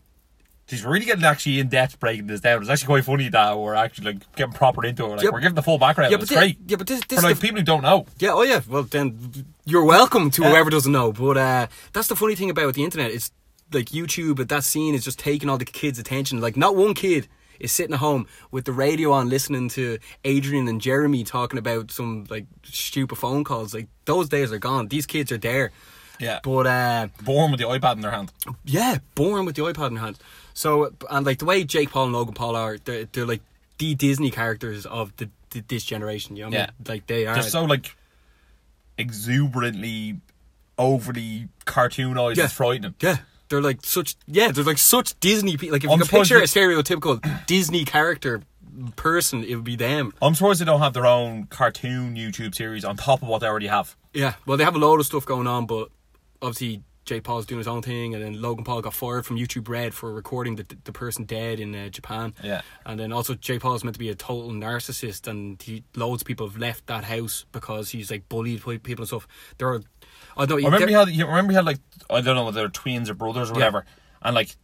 He's 0.72 0.84
really 0.86 1.06
getting 1.06 1.24
actually 1.24 1.60
in 1.60 1.68
depth 1.68 2.00
breaking 2.00 2.28
this 2.28 2.42
down. 2.42 2.62
It's 2.62 2.70
actually 2.70 2.88
quite 2.88 3.06
funny 3.06 3.30
that 3.30 3.60
we're 3.60 3.76
actually 3.76 4.14
like 4.14 4.36
getting 4.36 4.54
proper 4.54 4.84
into 4.86 5.06
it. 5.06 5.10
Like 5.10 5.24
Yep. 5.24 5.34
we're 5.34 5.40
giving 5.42 5.56
the 5.56 5.62
full 5.62 5.78
background. 5.78 6.12
yeah, 6.12 6.18
but 6.18 6.24
it's 6.24 6.32
thi- 6.32 6.38
great. 6.38 6.58
yeah, 6.66 6.78
but 6.78 6.88
this, 6.88 7.02
this 7.08 7.20
For 7.20 7.28
like 7.28 7.36
the, 7.36 7.42
people 7.42 7.58
who 7.60 7.64
don't 7.66 7.84
know. 7.84 8.06
yeah, 8.20 8.32
oh 8.34 8.42
yeah. 8.44 8.62
Well, 8.68 8.84
then 8.84 9.46
you're 9.66 9.84
welcome 9.86 10.32
to 10.32 10.42
Yeah. 10.42 10.50
whoever 10.50 10.70
doesn't 10.72 10.92
know. 10.92 11.12
But 11.12 11.38
uh, 11.38 11.68
that's 11.94 12.08
the 12.08 12.16
funny 12.16 12.36
thing 12.36 12.50
about 12.50 12.74
the 12.74 12.84
internet. 12.84 13.12
It's 13.12 13.32
like 13.74 13.88
YouTube, 13.88 14.38
but 14.38 14.50
that 14.50 14.64
scene 14.64 14.96
is 14.96 15.04
just 15.04 15.20
taking 15.20 15.50
all 15.50 15.58
the 15.58 15.66
kids' 15.66 16.00
attention. 16.00 16.42
Like 16.42 16.58
not 16.58 16.76
one 16.76 16.94
kid 16.94 17.28
is 17.60 17.72
sitting 17.72 17.94
at 17.94 18.00
home 18.00 18.26
with 18.50 18.66
the 18.66 18.72
radio 18.74 19.12
on, 19.12 19.30
listening 19.30 19.70
to 19.70 20.00
Adrian 20.26 20.68
and 20.68 20.82
Jeremy 20.82 21.24
talking 21.24 21.60
about 21.60 21.92
some 21.92 22.26
like 22.30 22.46
stupid 22.64 23.18
phone 23.18 23.44
calls. 23.44 23.74
Like 23.74 23.88
those 24.06 24.30
days 24.30 24.52
are 24.52 24.58
gone. 24.58 24.88
These 24.88 25.06
kids 25.06 25.32
are 25.32 25.38
there. 25.38 25.72
Yeah. 26.20 26.40
But 26.44 26.68
uh, 26.68 27.08
Born 27.24 27.50
with 27.52 27.60
the 27.60 27.66
iPad 27.68 27.96
in 27.96 28.02
their 28.02 28.12
hand. 28.12 28.32
yeah, 28.64 29.00
born 29.16 29.44
with 29.46 29.56
the 29.56 29.64
iPad 29.64 29.88
in 29.90 29.94
their 29.96 30.04
hand. 30.04 30.20
So 30.54 30.94
and 31.10 31.26
like 31.26 31.40
the 31.40 31.46
way 31.46 31.64
Jake 31.64 31.92
Paul 31.92 32.06
and 32.06 32.14
Logan 32.14 32.34
Paul 32.34 32.56
are, 32.56 32.78
they're, 32.78 33.06
they're 33.06 33.26
like 33.26 33.42
the 33.78 33.96
Disney 33.96 34.32
characters 34.32 34.86
of 34.86 35.16
the, 35.18 35.30
the 35.52 35.62
this 35.68 35.84
generation. 35.84 36.36
You 36.36 36.44
know 36.44 36.50
what 36.50 36.58
I 36.58 36.62
mean? 36.62 36.72
Like 36.88 37.08
they 37.08 37.26
are. 37.26 37.36
They're 37.36 37.44
so 37.44 37.64
like 37.64 37.96
exuberantly 38.98 40.20
overly 40.78 41.48
cartoonized. 41.66 42.38
Yeah. 42.38 42.46
It's 42.46 42.54
frightening. 42.54 42.96
yeah. 43.02 43.18
They're 43.50 43.62
like 43.62 43.80
such 43.84 44.16
yeah, 44.28 44.52
they're 44.52 44.64
like 44.64 44.78
such 44.78 45.20
Disney 45.20 45.58
people. 45.58 45.74
Like 45.74 45.84
if 45.84 45.90
I'm 45.90 46.00
you 46.00 46.06
could 46.06 46.12
picture 46.12 46.38
a 46.38 46.44
stereotypical 46.44 47.46
Disney 47.48 47.84
character 47.84 48.42
person, 48.96 49.44
it 49.44 49.56
would 49.56 49.66
be 49.66 49.76
them. 49.76 50.14
I'm 50.22 50.36
surprised 50.36 50.62
they 50.62 50.66
don't 50.66 50.80
have 50.80 50.94
their 50.94 51.06
own 51.06 51.48
cartoon 51.48 52.16
YouTube 52.16 52.56
series 52.56 52.86
on 52.86 52.96
top 52.96 53.22
of 53.22 53.28
what 53.28 53.40
they 53.40 53.48
already 53.48 53.68
have. 53.68 53.98
Yeah, 54.14 54.36
well, 54.46 54.56
they 54.56 54.64
have 54.64 54.76
a 54.76 54.80
load 54.80 55.02
of 55.02 55.06
stuff 55.06 55.26
going 55.26 55.48
on, 55.48 55.66
but 55.66 55.90
obviously 56.42 56.82
Jake 57.12 57.24
Paul's 57.24 57.46
doing 57.46 57.58
his 57.58 57.68
own 57.68 57.82
thing, 57.82 58.14
and 58.16 58.24
then 58.24 58.42
Logan 58.42 58.64
Paul 58.64 58.82
got 58.82 58.94
fired 58.94 59.26
from 59.26 59.36
YouTube 59.38 59.68
Red 59.68 59.94
for 59.94 60.14
recording 60.14 60.56
the 60.56 60.66
the 60.86 60.94
person 60.94 61.26
dead 61.26 61.60
in 61.60 61.76
uh, 61.76 61.90
Japan. 61.90 62.34
Yeah. 62.42 62.62
and 62.86 62.98
then 62.98 63.12
also 63.12 63.34
Jake 63.36 63.60
Paul's 63.62 63.84
meant 63.84 63.96
to 63.96 64.00
be 64.00 64.08
a 64.08 64.16
total 64.16 64.52
narcissist, 64.52 65.28
and 65.28 65.62
he 65.62 65.84
loads 65.94 66.22
of 66.22 66.26
people 66.26 66.48
have 66.48 66.58
left 66.58 66.88
that 66.88 67.04
house 67.04 67.46
because 67.52 67.90
he's 67.90 68.10
like 68.10 68.30
bullied 68.30 68.64
pe- 68.64 68.78
people 68.78 69.02
and 69.04 69.08
stuff. 69.10 69.28
There 69.58 69.68
are, 69.74 69.82
I 70.38 70.46
don't 70.46 70.62
know. 70.62 70.68
Remember 70.70 70.88
he 70.88 70.94
had. 70.94 71.10
You 71.10 71.26
remember 71.28 71.52
he 71.52 71.56
had 71.58 71.66
like 71.66 71.80
I 72.10 72.22
don't 72.22 72.36
know 72.38 72.46
whether 72.46 72.62
they're 72.62 72.70
twins 72.70 73.10
or 73.10 73.14
brothers 73.14 73.50
or 73.50 73.56
Yeah. 73.56 73.58
whatever, 73.60 73.86
and 74.22 74.34
like 74.34 74.56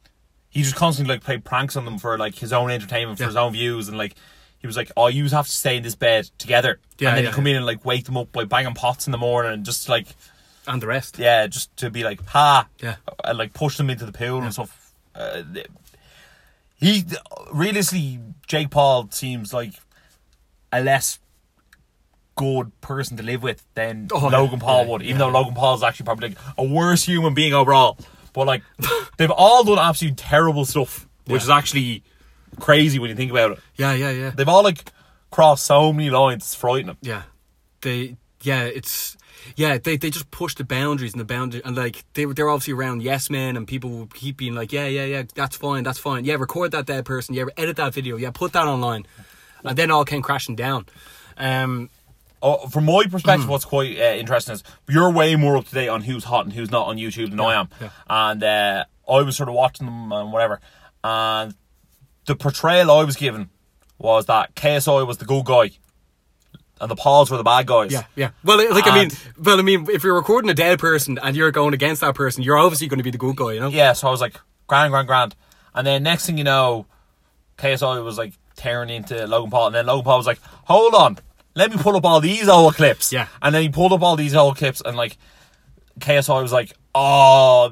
he 0.50 0.63
just 0.63 0.75
constantly 0.75 1.16
like 1.16 1.24
played 1.25 1.44
pranks 1.44 1.75
on 1.75 1.84
them 1.84 1.98
for 1.98 2.18
like 2.18 2.36
his 2.36 2.54
own 2.54 2.72
entertainment, 2.72 3.18
for 3.18 3.24
Yeah. 3.25 3.27
his 3.27 3.36
own 3.36 3.51
views, 3.51 3.89
and 3.89 3.98
like 3.98 4.16
he 4.60 4.68
was 4.68 4.77
like, 4.77 4.89
"Oh, 4.96 5.08
you 5.08 5.27
have 5.27 5.48
to 5.48 5.51
stay 5.51 5.75
in 5.75 5.84
this 5.84 5.96
bed 5.96 6.30
together," 6.38 6.80
Yeah, 6.98 7.10
and 7.10 7.18
then 7.18 7.24
yeah, 7.25 7.30
he 7.32 7.36
come 7.36 7.46
yeah. 7.46 7.51
in 7.51 7.58
and 7.58 7.66
like 7.66 7.84
wake 7.84 8.06
them 8.06 8.16
up 8.16 8.32
by 8.32 8.46
banging 8.46 8.74
pots 8.74 9.06
in 9.06 9.12
the 9.12 9.18
morning, 9.18 9.51
and 9.51 9.66
just 9.66 9.89
like 9.89 10.08
and 10.68 10.82
the 10.82 10.88
rest. 10.88 11.18
yeah, 11.18 11.48
just 11.48 11.76
to 11.78 11.90
be 11.90 12.04
like 12.04 12.24
ha, 12.28 12.68
Yeah. 12.82 12.96
and 13.24 13.38
like 13.38 13.54
push 13.54 13.78
them 13.78 13.90
into 13.90 14.06
the 14.06 14.12
pool 14.12 14.42
and 14.42 14.54
stuff. 14.54 14.94
Uh, 15.16 15.42
he 16.76 17.04
realistically, 17.52 18.20
Jake 18.48 18.70
Paul 18.70 19.10
seems 19.12 19.54
like 19.54 19.74
a 20.72 20.82
less 20.82 21.20
good 22.36 22.72
person 22.82 23.18
to 23.18 23.24
live 23.24 23.42
with 23.42 23.64
than 23.74 24.08
Oh, 24.12 24.28
Logan 24.28 24.60
yeah, 24.60 24.66
Paul 24.66 24.84
yeah, 24.86 24.92
would. 24.92 25.02
Even 25.02 25.14
yeah. 25.14 25.18
though 25.26 25.30
Logan 25.40 25.56
Paul 25.56 25.76
is 25.76 25.84
actually 25.84 26.04
probably 26.06 26.30
like 26.30 26.38
a 26.58 26.64
worse 26.64 27.04
human 27.04 27.34
being 27.34 27.54
overall, 27.54 27.98
but 28.34 28.46
like 28.46 28.62
they've 29.18 29.32
all 29.32 29.64
done 29.64 29.80
absolutely 29.80 30.16
terrible 30.18 30.66
stuff, 30.66 31.08
which 31.26 31.42
Yeah. 31.42 31.46
is 31.46 31.50
actually 31.50 32.04
crazy 32.60 33.00
when 33.00 33.10
you 33.10 33.16
think 33.16 33.32
about 33.32 33.54
it. 33.54 33.60
Yeah, 33.76 33.94
yeah, 33.94 34.12
yeah. 34.12 34.30
They've 34.30 34.48
all 34.48 34.64
like 34.64 34.92
crossed 35.32 35.66
so 35.66 35.92
many 35.92 36.10
lines. 36.12 36.44
It's 36.44 36.54
frightening. 36.56 36.98
Yeah, 37.02 37.24
they 37.82 38.18
yeah 38.48 38.63
it's 38.80 39.18
yeah 39.56 39.77
they 39.77 39.96
they 39.98 40.10
just 40.10 40.30
push 40.32 40.54
the 40.56 40.63
boundaries 40.63 41.13
and 41.13 41.20
the 41.20 41.25
boundary 41.36 41.62
and 41.66 41.75
like 41.75 42.04
they 42.16 42.25
they're 42.25 42.50
obviously 42.50 42.74
around 42.74 43.01
yes 43.04 43.30
men 43.30 43.56
and 43.58 43.68
people 43.68 43.89
will 43.89 44.08
keep 44.22 44.36
being 44.38 44.56
like 44.56 44.72
yeah 44.77 44.88
yeah 44.98 45.06
yeah 45.13 45.24
that's 45.36 45.56
fine 45.56 45.84
that's 45.84 46.00
fine 46.00 46.25
yeah 46.25 46.36
record 46.36 46.72
that 46.72 46.86
dead 46.86 47.04
person 47.06 47.36
yeah 47.36 47.46
edit 47.58 47.75
that 47.77 47.94
video 47.94 48.18
yeah 48.18 48.32
put 48.32 48.51
that 48.54 48.66
online 48.68 49.06
and 49.63 49.77
then 49.77 49.89
all 49.92 50.06
came 50.06 50.22
crashing 50.22 50.56
down. 50.56 50.86
Um, 51.38 51.89
Oh, 52.39 52.68
from 52.68 52.86
my 52.86 53.04
Mm. 53.06 53.12
perspective, 53.12 53.50
what's 53.50 53.66
quite 53.66 53.98
uh, 54.00 54.13
interesting 54.22 54.54
is 54.54 54.63
you're 54.88 55.12
way 55.12 55.36
more 55.36 55.58
up 55.58 55.66
to 55.66 55.74
date 55.74 55.88
on 55.89 56.01
who's 56.04 56.24
hot 56.24 56.46
and 56.46 56.54
who's 56.54 56.70
not 56.70 56.86
on 56.88 56.98
YouTube 56.98 57.32
than 57.32 57.39
I 57.39 57.56
am. 57.60 57.68
yeah. 57.82 57.89
And 58.08 58.44
uh, 58.44 58.86
I 59.10 59.22
was 59.24 59.36
sort 59.36 59.50
of 59.50 59.56
watching 59.56 59.88
them 59.88 60.12
and 60.12 60.32
whatever. 60.32 60.60
And 61.04 61.56
the 62.27 62.36
portrayal 62.36 62.92
I 62.92 63.04
was 63.04 63.16
given 63.16 63.50
was 63.98 64.27
that 64.27 64.54
KSI 64.56 65.06
was 65.08 65.18
the 65.18 65.25
good 65.25 65.46
guy 65.46 65.72
and 66.81 66.89
the 66.91 66.96
Pauls 66.96 67.29
were 67.31 67.38
the 67.38 67.43
bad 67.43 67.65
guys. 67.67 67.91
yeah, 67.91 68.03
yeah. 68.15 68.29
Well, 68.43 68.57
like 68.74 68.88
I 68.88 68.93
mean, 68.96 69.03
And- 69.05 69.46
well, 69.46 69.60
I 69.60 69.62
mean, 69.62 69.88
if 69.89 70.03
you're 70.03 70.15
recording 70.15 70.50
a 70.50 70.53
dead 70.53 70.79
person 70.79 71.17
and 71.22 71.36
you're 71.36 71.51
going 71.51 71.74
against 71.74 72.01
that 72.01 72.15
person, 72.15 72.43
you're 72.43 72.57
obviously 72.57 72.88
going 72.88 72.98
to 73.00 73.03
be 73.03 73.12
the 73.12 73.17
good 73.17 73.36
guy, 73.36 73.53
you 73.53 73.60
know? 73.60 73.69
Yeah, 73.69 73.93
so 73.93 74.07
I 74.07 74.12
was 74.12 74.22
like, 74.22 74.36
grand, 74.67 74.91
grand, 74.91 75.07
grand. 75.07 75.36
And 75.75 75.86
then 75.86 76.03
next 76.03 76.25
thing 76.25 76.38
you 76.38 76.43
know, 76.43 76.86
KSI 77.57 78.03
was 78.03 78.17
like 78.17 78.34
tearing 78.55 78.89
into 78.89 79.25
Logan 79.27 79.51
Paul. 79.51 79.67
And 79.67 79.75
then 79.75 79.86
Logan 79.86 80.03
Paul 80.05 80.17
was 80.17 80.27
like, 80.27 80.39
hold 80.65 80.93
on, 80.96 81.17
let 81.55 81.72
me 81.72 81.77
pull 81.77 81.96
up 81.96 82.05
all 82.05 82.19
these 82.19 82.48
old 82.50 82.75
clips. 82.75 83.12
Yeah. 83.12 83.27
And 83.41 83.53
then 83.53 83.62
he 83.63 83.69
pulled 83.69 83.93
up 83.93 84.01
all 84.01 84.15
these 84.15 84.36
old 84.36 84.57
clips 84.57 84.81
and 84.86 84.96
like, 84.98 85.17
KSI 86.00 86.41
was 86.41 86.51
like, 86.53 86.74
oh, 86.93 87.72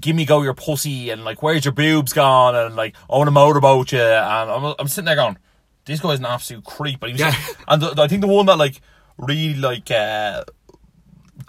give 0.00 0.14
me 0.16 0.24
go 0.26 0.42
your 0.42 0.54
pussy. 0.54 1.10
And 1.10 1.24
like, 1.24 1.42
where's 1.42 1.64
your 1.64 1.72
boobs 1.72 2.12
gone? 2.12 2.54
And 2.54 2.76
like, 2.76 2.94
I 3.10 3.16
want 3.16 3.28
to 3.28 3.32
motorboat 3.32 3.92
you. 3.92 4.00
And 4.00 4.50
I'm, 4.50 4.74
I'm 4.78 4.88
sitting 4.88 5.06
there 5.06 5.16
going, 5.16 5.38
this 5.84 6.00
guy's 6.00 6.18
an 6.18 6.26
absolute 6.26 6.64
creep. 6.64 7.00
But 7.00 7.10
he 7.10 7.14
was 7.14 7.20
Yeah. 7.20 7.34
and 7.68 7.82
the, 7.82 8.02
I 8.02 8.08
think 8.08 8.20
the 8.20 8.26
one 8.28 8.46
that 8.46 8.58
like 8.58 8.80
really 9.18 9.54
like, 9.54 9.90
uh, 9.90 10.44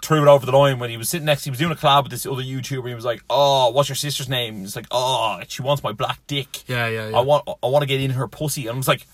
threw 0.02 0.22
it 0.22 0.28
over 0.28 0.44
the 0.44 0.52
line 0.52 0.78
when 0.78 0.90
he 0.90 0.96
was 0.96 1.08
sitting 1.08 1.24
next. 1.26 1.42
To 1.42 1.46
he 1.46 1.50
was 1.50 1.58
doing 1.58 1.72
a 1.72 1.76
collab 1.76 2.02
with 2.04 2.10
this 2.10 2.26
other 2.26 2.42
YouTuber. 2.42 2.88
He 2.88 2.94
was 2.94 3.04
like, 3.04 3.22
"Oh, 3.30 3.70
what's 3.70 3.88
your 3.88 3.96
sister's 3.96 4.28
name?" 4.28 4.60
He's 4.60 4.76
like, 4.76 4.86
"Oh, 4.90 5.40
she 5.48 5.62
wants 5.62 5.82
my 5.82 5.92
black 5.92 6.20
dick. 6.26 6.68
Yeah, 6.68 6.88
yeah, 6.88 7.08
yeah. 7.10 7.16
I 7.16 7.20
want, 7.20 7.48
I 7.62 7.66
want 7.68 7.82
to 7.82 7.86
get 7.86 8.00
in 8.00 8.10
her 8.10 8.26
pussy." 8.28 8.66
And 8.66 8.74
I 8.74 8.76
was 8.76 8.88
like, 8.88 9.06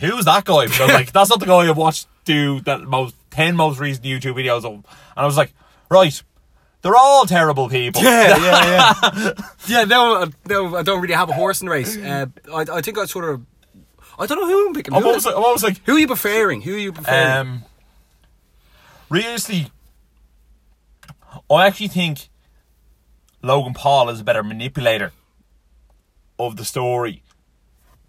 "Who's 0.00 0.24
that 0.24 0.44
guy?" 0.44 0.64
Because 0.66 0.80
I 0.80 0.84
was 0.84 0.94
like, 1.00 1.12
"That's 1.12 1.30
not 1.30 1.40
the 1.40 1.46
guy 1.46 1.68
I've 1.68 1.76
watched 1.76 2.06
do 2.24 2.60
that 2.62 2.82
most 2.82 3.14
ten 3.30 3.56
most 3.56 3.78
recent 3.80 4.04
YouTube 4.04 4.34
videos 4.34 4.64
of." 4.64 4.72
And 4.74 4.84
I 5.16 5.24
was 5.26 5.36
like, 5.36 5.52
"Right." 5.90 6.22
They're 6.82 6.96
all 6.96 7.26
terrible 7.26 7.68
people. 7.68 8.02
Yeah, 8.02 8.36
yeah, 8.36 8.94
yeah. 9.14 9.32
yeah, 9.66 9.84
no, 9.84 10.16
uh, 10.16 10.26
no, 10.48 10.76
I 10.76 10.82
don't 10.82 11.00
really 11.00 11.14
have 11.14 11.30
a 11.30 11.32
horse 11.32 11.60
in 11.60 11.66
the 11.66 11.72
race. 11.72 11.96
Uh, 11.96 12.26
I, 12.52 12.66
I 12.72 12.80
think 12.80 12.98
I 12.98 13.06
sort 13.06 13.24
of, 13.24 13.42
I 14.18 14.26
don't 14.26 14.40
know 14.40 14.46
who 14.46 14.66
I'm 14.66 14.74
picking. 14.74 14.92
I'm 14.92 15.02
Who, 15.02 15.08
always 15.08 15.24
like, 15.24 15.36
I'm 15.36 15.44
always 15.44 15.62
like, 15.62 15.80
who 15.86 15.94
are 15.94 15.98
you 15.98 16.08
preferring? 16.08 16.62
Who 16.62 16.74
are 16.74 16.78
you 16.78 16.92
preferring? 16.92 17.48
Um, 17.48 17.62
realistically, 19.08 19.70
I 21.48 21.66
actually 21.66 21.88
think 21.88 22.28
Logan 23.42 23.74
Paul 23.74 24.10
is 24.10 24.20
a 24.20 24.24
better 24.24 24.42
manipulator 24.42 25.12
of 26.38 26.56
the 26.56 26.64
story 26.64 27.22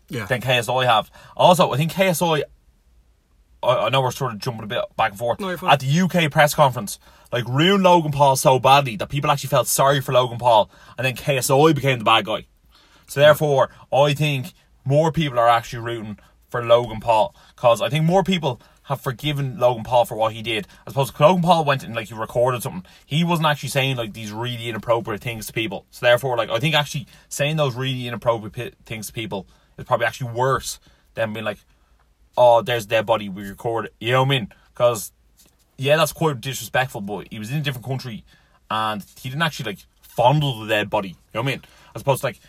yeah, 0.09 0.25
than 0.25 0.41
KSI 0.41 0.85
have. 0.85 1.11
Also, 1.37 1.71
I 1.71 1.77
think 1.77 1.91
KSI. 1.91 2.43
I, 3.61 3.67
I 3.67 3.89
know 3.89 4.01
we're 4.01 4.11
sort 4.11 4.33
of 4.33 4.39
jumping 4.39 4.63
a 4.63 4.67
bit 4.67 4.83
back 4.97 5.11
and 5.11 5.19
forth. 5.19 5.39
No, 5.39 5.49
you're 5.49 5.57
fine. 5.57 5.71
At 5.71 5.79
the 5.79 6.01
UK 6.01 6.31
press 6.31 6.53
conference, 6.53 6.99
like 7.33 7.47
ruined 7.47 7.83
Logan 7.83 8.11
Paul 8.11 8.35
so 8.35 8.59
badly 8.59 8.95
that 8.95 9.09
people 9.09 9.31
actually 9.31 9.49
felt 9.49 9.67
sorry 9.67 9.99
for 9.99 10.13
Logan 10.13 10.37
Paul, 10.37 10.69
and 10.97 11.05
then 11.05 11.15
KSI 11.15 11.73
became 11.73 11.97
the 11.97 12.05
bad 12.05 12.25
guy. 12.25 12.45
So 13.07 13.19
therefore, 13.19 13.71
I 13.91 14.13
think 14.13 14.53
more 14.85 15.11
people 15.11 15.39
are 15.39 15.49
actually 15.49 15.79
rooting 15.79 16.19
for 16.49 16.63
Logan 16.63 16.99
Paul 16.99 17.35
because 17.55 17.81
I 17.81 17.89
think 17.89 18.05
more 18.05 18.23
people 18.23 18.61
have 18.83 19.01
forgiven 19.01 19.57
Logan 19.57 19.83
Paul 19.83 20.05
for 20.05 20.15
what 20.15 20.33
he 20.33 20.43
did. 20.43 20.67
I 20.85 20.91
suppose 20.91 21.11
Logan 21.19 21.41
Paul 21.41 21.65
went 21.65 21.83
and 21.83 21.95
like 21.95 22.09
he 22.09 22.13
recorded 22.13 22.61
something. 22.61 22.85
He 23.03 23.23
wasn't 23.23 23.47
actually 23.47 23.69
saying 23.69 23.97
like 23.97 24.13
these 24.13 24.31
really 24.31 24.69
inappropriate 24.69 25.21
things 25.21 25.47
to 25.47 25.53
people. 25.53 25.87
So 25.89 26.05
therefore, 26.05 26.37
like 26.37 26.51
I 26.51 26.59
think 26.59 26.75
actually 26.75 27.07
saying 27.29 27.55
those 27.55 27.75
really 27.75 28.07
inappropriate 28.07 28.53
pi- 28.53 28.77
things 28.85 29.07
to 29.07 29.13
people 29.13 29.47
is 29.79 29.85
probably 29.85 30.05
actually 30.05 30.31
worse 30.33 30.79
than 31.15 31.33
being 31.33 31.45
like, 31.45 31.59
"Oh, 32.37 32.61
there's 32.61 32.85
dead 32.85 33.07
body. 33.07 33.27
We 33.27 33.49
recorded." 33.49 33.91
You 33.99 34.11
know 34.11 34.21
what 34.21 34.27
I 34.27 34.39
mean? 34.39 34.53
Because 34.71 35.11
yeah, 35.77 35.97
that's 35.97 36.13
quite 36.13 36.39
disrespectful. 36.41 37.01
But 37.01 37.27
he 37.31 37.39
was 37.39 37.51
in 37.51 37.57
a 37.57 37.61
different 37.61 37.85
country, 37.87 38.23
and 38.69 39.03
he 39.21 39.29
didn't 39.29 39.41
actually 39.43 39.71
like 39.71 39.79
fondle 40.01 40.59
the 40.61 40.67
dead 40.67 40.89
body. 40.89 41.09
You 41.09 41.15
know 41.35 41.41
what 41.41 41.47
I 41.47 41.51
mean? 41.51 41.61
As 41.95 42.01
opposed 42.01 42.21
to 42.21 42.27
like 42.27 42.39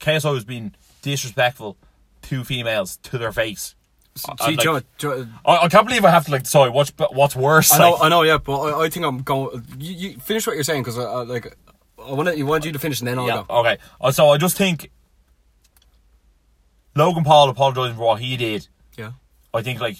KSI 0.00 0.32
was 0.32 0.44
being 0.44 0.74
disrespectful 1.02 1.76
to 2.22 2.44
females 2.44 2.98
to 3.04 3.18
their 3.18 3.32
face. 3.32 3.74
See, 4.16 4.32
I'd 4.40 4.56
like- 4.56 4.58
Joe, 4.58 4.80
Joe, 4.98 5.26
I, 5.46 5.56
I 5.58 5.68
can't 5.68 5.86
believe 5.86 6.04
I 6.04 6.10
have 6.10 6.24
to 6.26 6.32
like 6.32 6.44
Sorry, 6.46 6.68
what's 6.70 6.92
what's 7.12 7.36
worse. 7.36 7.72
I 7.72 7.78
know, 7.78 7.90
like- 7.92 8.02
I 8.02 8.08
know, 8.08 8.22
yeah, 8.22 8.38
but 8.38 8.58
I, 8.60 8.84
I 8.84 8.88
think 8.90 9.06
I'm 9.06 9.22
going. 9.22 9.64
You, 9.78 9.94
you 9.94 10.18
finish 10.18 10.46
what 10.46 10.54
you're 10.56 10.64
saying 10.64 10.82
because 10.82 10.98
I, 10.98 11.02
I 11.04 11.22
like. 11.22 11.56
I 11.98 12.12
want 12.12 12.34
to. 12.34 12.42
want 12.44 12.64
you 12.64 12.72
to 12.72 12.78
finish 12.78 13.00
and 13.00 13.08
then 13.08 13.18
I'll 13.18 13.26
yeah, 13.26 13.44
go. 13.46 13.60
okay. 13.60 13.76
Uh, 14.00 14.10
So 14.10 14.30
I 14.30 14.38
just 14.38 14.56
think 14.56 14.90
Logan 16.96 17.24
Paul 17.24 17.48
apologizing 17.50 17.96
for 17.96 18.02
what 18.06 18.20
he 18.20 18.36
did. 18.36 18.66
Yeah, 18.96 19.12
I 19.54 19.62
think 19.62 19.80
like 19.80 19.96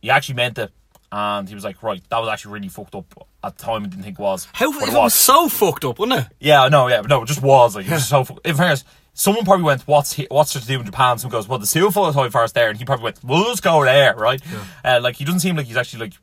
he 0.00 0.10
actually 0.10 0.36
meant 0.36 0.58
it, 0.58 0.70
and 1.12 1.48
he 1.48 1.54
was 1.54 1.64
like, 1.64 1.82
right, 1.82 2.02
that 2.10 2.18
was 2.18 2.28
actually 2.28 2.52
really 2.54 2.68
fucked 2.68 2.94
up 2.94 3.28
at 3.42 3.56
the 3.56 3.64
time. 3.64 3.84
I 3.84 3.86
didn't 3.88 4.02
think 4.04 4.18
it 4.18 4.22
was. 4.22 4.46
how 4.52 4.70
it 4.70 4.92
was 4.92 5.14
so 5.14 5.48
fucked 5.48 5.84
up, 5.84 5.98
wasn't 5.98 6.20
it? 6.20 6.26
Yeah, 6.40 6.68
no, 6.68 6.88
yeah, 6.88 7.00
no, 7.02 7.22
it 7.22 7.26
just 7.26 7.42
was 7.42 7.76
like 7.76 7.86
it 7.86 7.92
was 7.92 8.06
so. 8.08 8.24
fu- 8.24 8.38
In 8.44 8.54
fairness, 8.56 8.84
someone 9.14 9.44
probably 9.44 9.64
went, 9.64 9.82
"What's 9.82 10.12
he, 10.14 10.26
what's 10.30 10.52
there 10.52 10.60
to 10.60 10.66
do 10.68 10.80
in 10.80 10.84
Japan?" 10.86 11.18
Someone 11.18 11.38
goes, 11.38 11.48
"Well, 11.48 11.58
the 11.58 11.66
suicide 11.66 12.32
forest 12.32 12.54
there," 12.54 12.68
and 12.70 12.78
he 12.78 12.84
probably 12.84 13.04
went, 13.04 13.24
"Well, 13.24 13.40
let's 13.48 13.60
go 13.60 13.84
there, 13.84 14.14
right?" 14.16 14.40
Uh, 14.84 15.00
like 15.02 15.16
he 15.16 15.24
doesn't 15.24 15.40
seem 15.40 15.56
like 15.56 15.66
he's 15.66 15.76
actually 15.76 16.00
like 16.06 16.14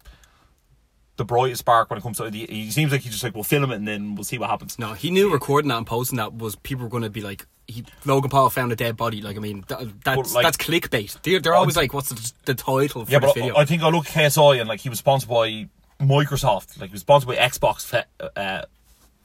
the 1.18 1.26
brightest 1.26 1.60
spark 1.60 1.90
when 1.90 1.98
it 1.98 2.02
comes 2.04 2.18
to. 2.18 2.30
He, 2.30 2.46
he 2.46 2.72
seems 2.72 2.92
like 2.92 3.02
he's 3.02 3.14
just 3.14 3.24
like, 3.24 3.34
"We'll 3.34 3.44
film 3.44 3.72
it 3.72 3.76
and 3.76 3.88
then 3.88 4.16
we'll 4.16 4.24
see 4.26 4.38
what 4.38 4.50
happens." 4.50 4.78
No, 4.78 4.94
he 4.94 5.10
knew 5.12 5.32
recording 5.32 5.70
that 5.70 5.78
and 5.78 5.88
posting 5.88 6.18
that 6.18 6.34
was 6.36 6.56
people 6.58 6.84
were 6.84 6.90
going 6.90 7.04
to 7.04 7.10
be 7.10 7.22
like, 7.22 7.48
he, 7.68 7.84
Logan 8.06 8.30
Paul 8.30 8.50
found 8.50 8.72
a 8.72 8.76
dead 8.76 8.96
body. 8.98 9.22
Like, 9.22 9.38
I 9.38 9.40
mean, 9.40 9.64
that, 9.68 10.04
that's 10.04 10.34
like- 10.34 10.44
that's 10.44 10.58
clickbait. 10.58 11.22
They're, 11.24 11.40
they're 11.40 11.56
always 11.56 11.76
like, 11.76 11.94
what's 11.94 12.10
the, 12.10 12.34
the 12.46 12.54
title 12.56 13.06
for 13.06 13.12
Yeah, 13.12 13.20
this 13.20 13.30
but 13.34 13.36
video? 13.36 13.56
I, 13.58 13.66
think 13.66 13.82
I 13.82 13.90
look 13.90 14.06
at 14.08 14.12
KSI 14.14 14.60
and 14.60 14.70
like 14.70 14.80
he 14.82 14.90
was 14.90 15.00
sponsored 15.00 15.30
by 15.30 15.68
Microsoft, 16.00 16.80
like 16.80 16.90
he 16.90 16.94
was 16.94 17.02
sponsored 17.02 17.28
by 17.28 17.36
Xbox. 17.36 17.86
fe- 17.86 18.04
Uh, 18.36 18.62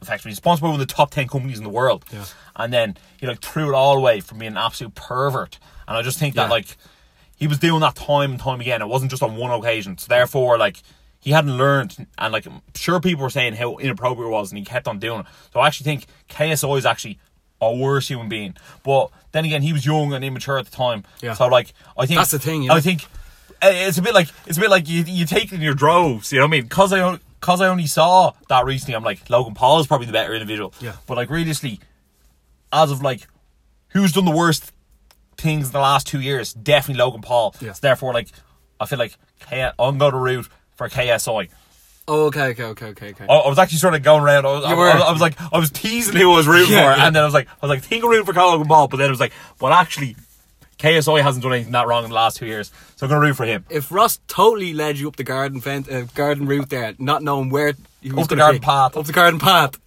effectively, 0.02 0.30
he's 0.30 0.38
sponsored 0.38 0.62
by 0.62 0.68
one 0.68 0.80
of 0.80 0.86
the 0.88 0.92
top 0.94 1.10
ten 1.10 1.28
companies 1.28 1.58
in 1.58 1.64
the 1.64 1.70
world. 1.70 2.04
Yeah. 2.12 2.24
And 2.56 2.72
then 2.72 2.96
he 3.18 3.26
like 3.26 3.40
threw 3.40 3.68
it 3.68 3.74
all 3.74 3.96
away 3.98 4.20
from 4.20 4.38
being 4.38 4.52
an 4.52 4.58
absolute 4.58 4.94
pervert. 4.94 5.58
And 5.86 5.96
I 5.96 6.02
just 6.02 6.18
think 6.18 6.34
that 6.36 6.44
Yeah. 6.44 6.50
like 6.50 6.76
he 7.36 7.46
was 7.46 7.58
doing 7.58 7.80
that 7.80 7.94
time 7.96 8.30
and 8.32 8.40
time 8.40 8.60
again. 8.60 8.80
It 8.82 8.88
wasn't 8.88 9.10
just 9.10 9.22
on 9.22 9.36
one 9.36 9.50
occasion. 9.50 9.98
So 9.98 10.06
therefore, 10.08 10.56
like 10.58 10.78
he 11.20 11.32
hadn't 11.32 11.56
learned, 11.58 12.06
and 12.16 12.32
like 12.32 12.46
I'm 12.46 12.62
sure 12.74 13.00
people 13.00 13.22
were 13.24 13.30
saying 13.30 13.54
how 13.54 13.76
inappropriate 13.76 14.28
it 14.28 14.32
was, 14.32 14.50
and 14.50 14.58
he 14.58 14.64
kept 14.64 14.88
on 14.88 14.98
doing 14.98 15.20
it. 15.20 15.26
So 15.52 15.60
I 15.60 15.66
actually 15.66 15.84
think 15.84 16.06
KSI 16.30 16.78
is 16.78 16.86
actually 16.86 17.18
a 17.60 17.74
worse 17.74 18.08
human 18.08 18.28
being. 18.28 18.54
But 18.82 19.10
then 19.32 19.44
again, 19.44 19.62
he 19.62 19.72
was 19.72 19.84
young 19.84 20.12
and 20.12 20.24
immature 20.24 20.58
at 20.58 20.64
the 20.66 20.70
time. 20.76 21.04
Yeah. 21.20 21.34
So 21.34 21.46
like, 21.48 21.72
I 21.98 22.06
think 22.06 22.18
That's 22.18 22.30
the 22.30 22.38
thing, 22.38 22.64
yeah. 22.64 22.72
I 22.74 22.80
think 22.80 23.04
uh, 23.62 23.70
it's 23.72 23.98
a 23.98 24.02
bit 24.02 24.14
like 24.14 24.28
it's 24.46 24.58
a 24.58 24.60
bit 24.60 24.70
like 24.70 24.88
you 24.88 25.02
you 25.06 25.26
take 25.26 25.44
it 25.44 25.52
in 25.52 25.60
your 25.60 25.74
droves. 25.74 26.32
You 26.32 26.38
know 26.38 26.46
what 26.46 26.48
I 26.48 26.52
mean? 26.52 26.62
Because 26.64 26.92
I 26.92 27.18
because 27.40 27.60
I 27.60 27.68
only 27.68 27.86
saw 27.86 28.32
that 28.48 28.64
recently, 28.64 28.94
I'm 28.94 29.04
like 29.04 29.28
Logan 29.30 29.54
Paul 29.54 29.80
is 29.80 29.86
probably 29.86 30.06
the 30.06 30.12
better 30.12 30.32
individual. 30.34 30.72
Yeah. 30.80 30.96
But 31.06 31.16
like 31.16 31.30
realistically, 31.30 31.80
as 32.72 32.90
of 32.90 33.02
like 33.02 33.26
who's 33.88 34.12
done 34.12 34.24
the 34.24 34.30
worst 34.30 34.72
things 35.36 35.66
in 35.66 35.72
the 35.72 35.80
last 35.80 36.06
two 36.06 36.20
years, 36.20 36.52
definitely 36.54 37.02
Logan 37.02 37.22
Paul. 37.22 37.54
Yeah. 37.60 37.72
So 37.72 37.80
therefore, 37.82 38.14
like 38.14 38.28
I 38.78 38.86
feel 38.86 38.98
like 38.98 39.16
K- 39.40 39.70
I'm 39.78 39.98
going 39.98 40.12
to 40.12 40.18
root 40.18 40.48
for 40.74 40.88
KSI. 40.88 41.48
Oh, 42.08 42.26
okay, 42.26 42.48
okay, 42.48 42.64
okay, 42.64 42.86
okay, 42.86 43.10
okay. 43.10 43.26
I, 43.28 43.32
I 43.34 43.48
was 43.48 43.58
actually 43.58 43.78
sort 43.78 43.94
of 43.94 44.02
going 44.02 44.22
around. 44.22 44.44
I 44.46 44.52
was, 44.52 44.64
I, 44.64 44.74
were. 44.74 44.88
I 44.88 44.98
I 44.98 45.12
was 45.12 45.20
like, 45.20 45.40
I 45.52 45.58
was 45.58 45.70
teasing 45.70 46.16
who 46.16 46.32
I 46.32 46.36
was 46.36 46.46
rooting 46.48 46.72
Yeah, 46.72 46.92
for, 46.94 46.98
yeah. 46.98 47.06
and 47.06 47.14
then 47.14 47.22
I 47.22 47.24
was 47.26 47.34
like, 47.34 47.46
I 47.48 47.66
was 47.66 47.68
like, 47.70 47.82
think 47.82 48.02
of 48.02 48.10
rooting 48.10 48.26
for 48.26 48.32
Logan 48.32 48.66
Paul, 48.66 48.88
but 48.88 48.96
then 48.96 49.06
it 49.06 49.10
was 49.10 49.20
like, 49.20 49.32
but 49.60 49.70
actually, 49.72 50.16
KSI 50.78 51.22
hasn't 51.22 51.44
done 51.44 51.52
anything 51.52 51.72
that 51.72 51.86
wrong 51.86 52.02
in 52.04 52.10
the 52.10 52.16
last 52.16 52.38
two 52.38 52.46
years, 52.46 52.72
so 52.96 53.06
I'm 53.06 53.10
going 53.10 53.20
to 53.20 53.26
root 53.28 53.34
for 53.36 53.44
him. 53.46 53.64
if 53.70 53.92
Ross 53.92 54.18
totally 54.26 54.72
led 54.74 54.98
you 54.98 55.06
up 55.08 55.16
the 55.16 55.24
garden 55.24 55.60
fence, 55.60 55.88
uh, 55.88 56.06
garden 56.14 56.46
route 56.46 56.68
there, 56.70 56.94
not 56.98 57.22
knowing 57.22 57.50
where 57.50 57.74
he 58.00 58.10
was 58.10 58.24
Up 58.24 58.30
the 58.30 58.36
garden 58.36 58.60
pick, 58.60 58.66
path. 58.66 58.96
up 58.96 59.04
the 59.06 59.12
garden 59.12 59.38
path, 59.38 59.78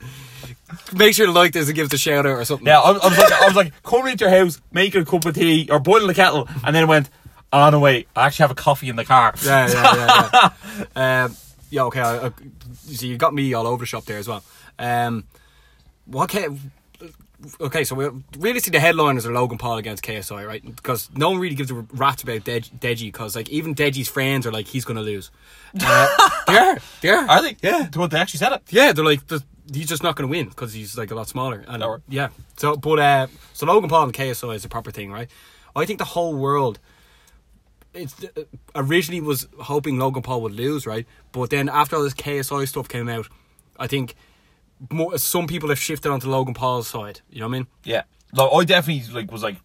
make 0.93 1.15
sure 1.15 1.25
to 1.25 1.31
like 1.31 1.51
this 1.51 1.67
and 1.67 1.75
give 1.75 1.87
us 1.87 1.93
a 1.93 1.97
shout 1.97 2.25
out 2.25 2.37
or 2.37 2.45
something. 2.45 2.67
Yeah, 2.67 2.79
I, 2.79 2.91
I 2.91 3.07
was 3.09 3.17
like, 3.17 3.31
I 3.33 3.45
was 3.47 3.55
like, 3.55 3.83
come 3.83 4.07
into 4.07 4.25
your 4.25 4.33
house, 4.33 4.61
make 4.71 4.95
a 4.95 5.03
cup 5.03 5.25
of 5.25 5.35
tea 5.35 5.67
or 5.69 5.79
boil 5.79 6.05
the 6.07 6.13
kettle, 6.13 6.47
and 6.63 6.75
then 6.75 6.87
went. 6.87 7.09
On 7.51 7.71
the 7.71 7.77
way, 7.77 8.07
I 8.15 8.25
actually 8.25 8.45
have 8.45 8.51
a 8.51 8.55
coffee 8.55 8.89
in 8.89 8.95
the 8.95 9.05
car. 9.05 9.31
yeah, 9.45 9.69
yeah, 9.71 9.95
yeah. 9.95 10.49
yeah. 10.95 11.23
um, 11.25 11.35
yeah 11.73 11.83
okay. 11.85 12.01
I, 12.01 12.27
I, 12.27 12.31
you 12.85 13.09
you 13.09 13.17
got 13.17 13.33
me 13.33 13.53
all 13.53 13.65
over 13.65 13.81
the 13.81 13.85
shop 13.87 14.05
there 14.05 14.19
as 14.19 14.27
well. 14.27 14.43
Um, 14.77 15.25
what 16.05 16.29
kind? 16.29 16.59
Okay, 17.59 17.83
so 17.83 17.95
we're, 17.95 18.59
see 18.59 18.71
the 18.71 18.79
headliners 18.79 19.25
are 19.25 19.33
Logan 19.33 19.57
Paul 19.57 19.77
against 19.77 20.01
KSI, 20.03 20.47
right? 20.47 20.63
Because 20.63 21.09
no 21.13 21.31
one 21.31 21.39
really 21.39 21.55
gives 21.55 21.71
a 21.71 21.73
rat's 21.73 22.23
about 22.23 22.45
Dej- 22.45 22.79
Deji, 22.79 23.07
because 23.07 23.35
like 23.35 23.49
even 23.49 23.75
Deji's 23.75 24.07
friends 24.07 24.47
are 24.47 24.51
like 24.51 24.67
he's 24.67 24.85
gonna 24.85 25.01
lose. 25.01 25.29
Uh, 25.81 26.07
they 26.47 26.57
are, 26.57 26.77
they 27.01 27.09
are, 27.09 27.27
Are 27.29 27.41
they? 27.41 27.57
Yeah, 27.61 27.87
what 27.95 28.11
they 28.11 28.19
actually 28.19 28.37
said 28.37 28.53
it. 28.53 28.61
yeah, 28.69 28.93
they're 28.93 29.03
like 29.03 29.27
the, 29.27 29.43
he's 29.73 29.87
just 29.87 30.03
not 30.03 30.15
to 30.17 30.27
win 30.27 30.47
because 30.49 30.73
he's 30.73 30.97
like 30.97 31.11
a 31.11 31.15
lot 31.15 31.27
smaller. 31.27 31.65
And 31.67 31.83
yeah, 32.07 32.29
so 32.55 32.77
but 32.77 32.99
uh, 32.99 33.27
so 33.53 33.65
Logan 33.65 33.89
Paul 33.89 34.03
and 34.03 34.13
KSI 34.13 34.55
is 34.55 34.63
a 34.63 34.69
proper 34.69 34.91
thing, 34.91 35.11
right? 35.11 35.29
I 35.75 35.85
think 35.85 35.99
the 35.99 36.05
whole 36.05 36.35
world. 36.35 36.79
It's 37.93 38.23
uh, 38.23 38.43
originally 38.75 39.21
was 39.21 39.47
hoping 39.59 39.97
Logan 39.99 40.23
Paul 40.23 40.41
would 40.41 40.53
lose, 40.53 40.85
right? 40.87 41.05
But 41.31 41.49
then 41.49 41.69
after 41.69 41.95
all 41.95 42.03
this 42.03 42.13
KSI 42.13 42.67
stuff 42.67 42.87
came 42.87 43.07
out, 43.09 43.27
I 43.79 43.87
think 43.87 44.15
more, 44.91 45.17
some 45.17 45.47
people 45.47 45.69
have 45.69 45.79
shifted 45.79 46.09
onto 46.11 46.29
Logan 46.29 46.53
Paul's 46.53 46.87
side. 46.87 47.21
You 47.29 47.39
know 47.41 47.47
what 47.47 47.55
I 47.55 47.59
mean? 47.59 47.67
Yeah. 47.83 48.03
No, 48.33 48.49
I 48.49 48.63
definitely 48.65 49.13
like 49.13 49.31
was 49.31 49.43
like, 49.43 49.57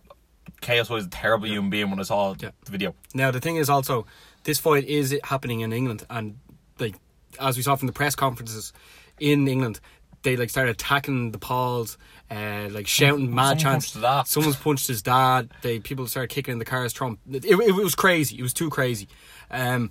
KSI 0.60 0.98
is 0.98 1.06
a 1.06 1.10
terrible 1.10 1.46
human 1.48 1.70
being 1.70 1.90
when 1.90 2.00
I 2.00 2.02
saw 2.02 2.34
Yeah. 2.38 2.50
the 2.64 2.70
video. 2.72 2.94
Now 3.14 3.30
the 3.30 3.40
thing 3.40 3.56
is 3.56 3.70
also, 3.70 4.06
this 4.44 4.58
fight 4.58 4.84
is 4.84 5.16
happening 5.24 5.60
in 5.60 5.72
England, 5.72 6.04
and 6.10 6.38
like 6.78 6.96
as 7.40 7.56
we 7.56 7.62
saw 7.62 7.76
from 7.76 7.86
the 7.86 7.92
press 7.92 8.14
conferences 8.14 8.72
in 9.20 9.46
England, 9.48 9.80
they 10.22 10.36
like 10.36 10.50
started 10.50 10.72
attacking 10.72 11.32
the 11.32 11.38
Pauls, 11.38 11.98
uh, 12.30 12.68
like 12.70 12.86
shouting 12.86 13.34
mad 13.34 13.58
chants. 13.58 13.96
Someone's 14.26 14.56
punched 14.56 14.88
his 14.88 15.02
dad. 15.02 15.50
They 15.62 15.78
people 15.78 16.06
started 16.06 16.28
kicking 16.28 16.52
in 16.52 16.58
the 16.58 16.64
cars. 16.64 16.92
Trump. 16.92 17.20
It, 17.30 17.44
it, 17.44 17.58
it 17.58 17.74
was 17.74 17.94
crazy. 17.94 18.38
It 18.38 18.42
was 18.42 18.54
too 18.54 18.70
crazy. 18.70 19.08
Um, 19.50 19.90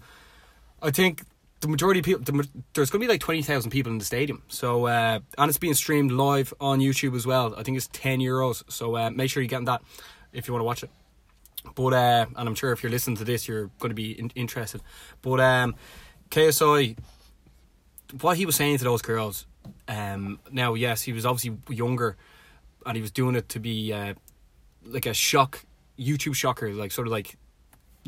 I 0.81 0.91
think 0.91 1.23
the 1.61 1.67
majority 1.67 1.99
of 1.99 2.05
people, 2.05 2.23
the, 2.23 2.47
there's 2.73 2.89
going 2.89 3.01
to 3.01 3.07
be 3.07 3.11
like 3.11 3.21
20,000 3.21 3.71
people 3.71 3.91
in 3.91 3.97
the 3.97 4.05
stadium. 4.05 4.43
So, 4.47 4.85
uh, 4.85 5.19
and 5.37 5.49
it's 5.49 5.57
being 5.57 5.73
streamed 5.73 6.11
live 6.11 6.53
on 6.59 6.79
YouTube 6.79 7.15
as 7.15 7.25
well. 7.25 7.55
I 7.55 7.63
think 7.63 7.77
it's 7.77 7.89
10 7.93 8.19
euros. 8.19 8.63
So, 8.71 8.95
uh, 8.95 9.09
make 9.09 9.31
sure 9.31 9.41
you 9.41 9.49
get 9.49 9.65
that 9.65 9.81
if 10.33 10.47
you 10.47 10.53
want 10.53 10.61
to 10.61 10.65
watch 10.65 10.83
it. 10.83 10.89
But, 11.75 11.93
uh, 11.93 12.25
and 12.35 12.47
I'm 12.47 12.55
sure 12.55 12.71
if 12.71 12.83
you're 12.83 12.91
listening 12.91 13.17
to 13.17 13.23
this, 13.23 13.47
you're 13.47 13.67
going 13.79 13.89
to 13.89 13.95
be 13.95 14.11
in- 14.11 14.31
interested. 14.35 14.81
But, 15.21 15.39
um, 15.39 15.75
KSI, 16.29 16.97
what 18.21 18.37
he 18.37 18.45
was 18.45 18.55
saying 18.55 18.77
to 18.77 18.83
those 18.83 19.01
girls, 19.01 19.47
um, 19.87 20.39
now, 20.51 20.73
yes, 20.73 21.01
he 21.01 21.13
was 21.13 21.25
obviously 21.25 21.57
younger 21.73 22.15
and 22.85 22.95
he 22.95 23.01
was 23.01 23.11
doing 23.11 23.35
it 23.35 23.49
to 23.49 23.59
be, 23.59 23.91
uh, 23.93 24.13
like 24.85 25.05
a 25.05 25.13
shock, 25.13 25.63
YouTube 25.99 26.35
shocker, 26.35 26.73
like 26.73 26.91
sort 26.91 27.07
of 27.07 27.11
like 27.11 27.37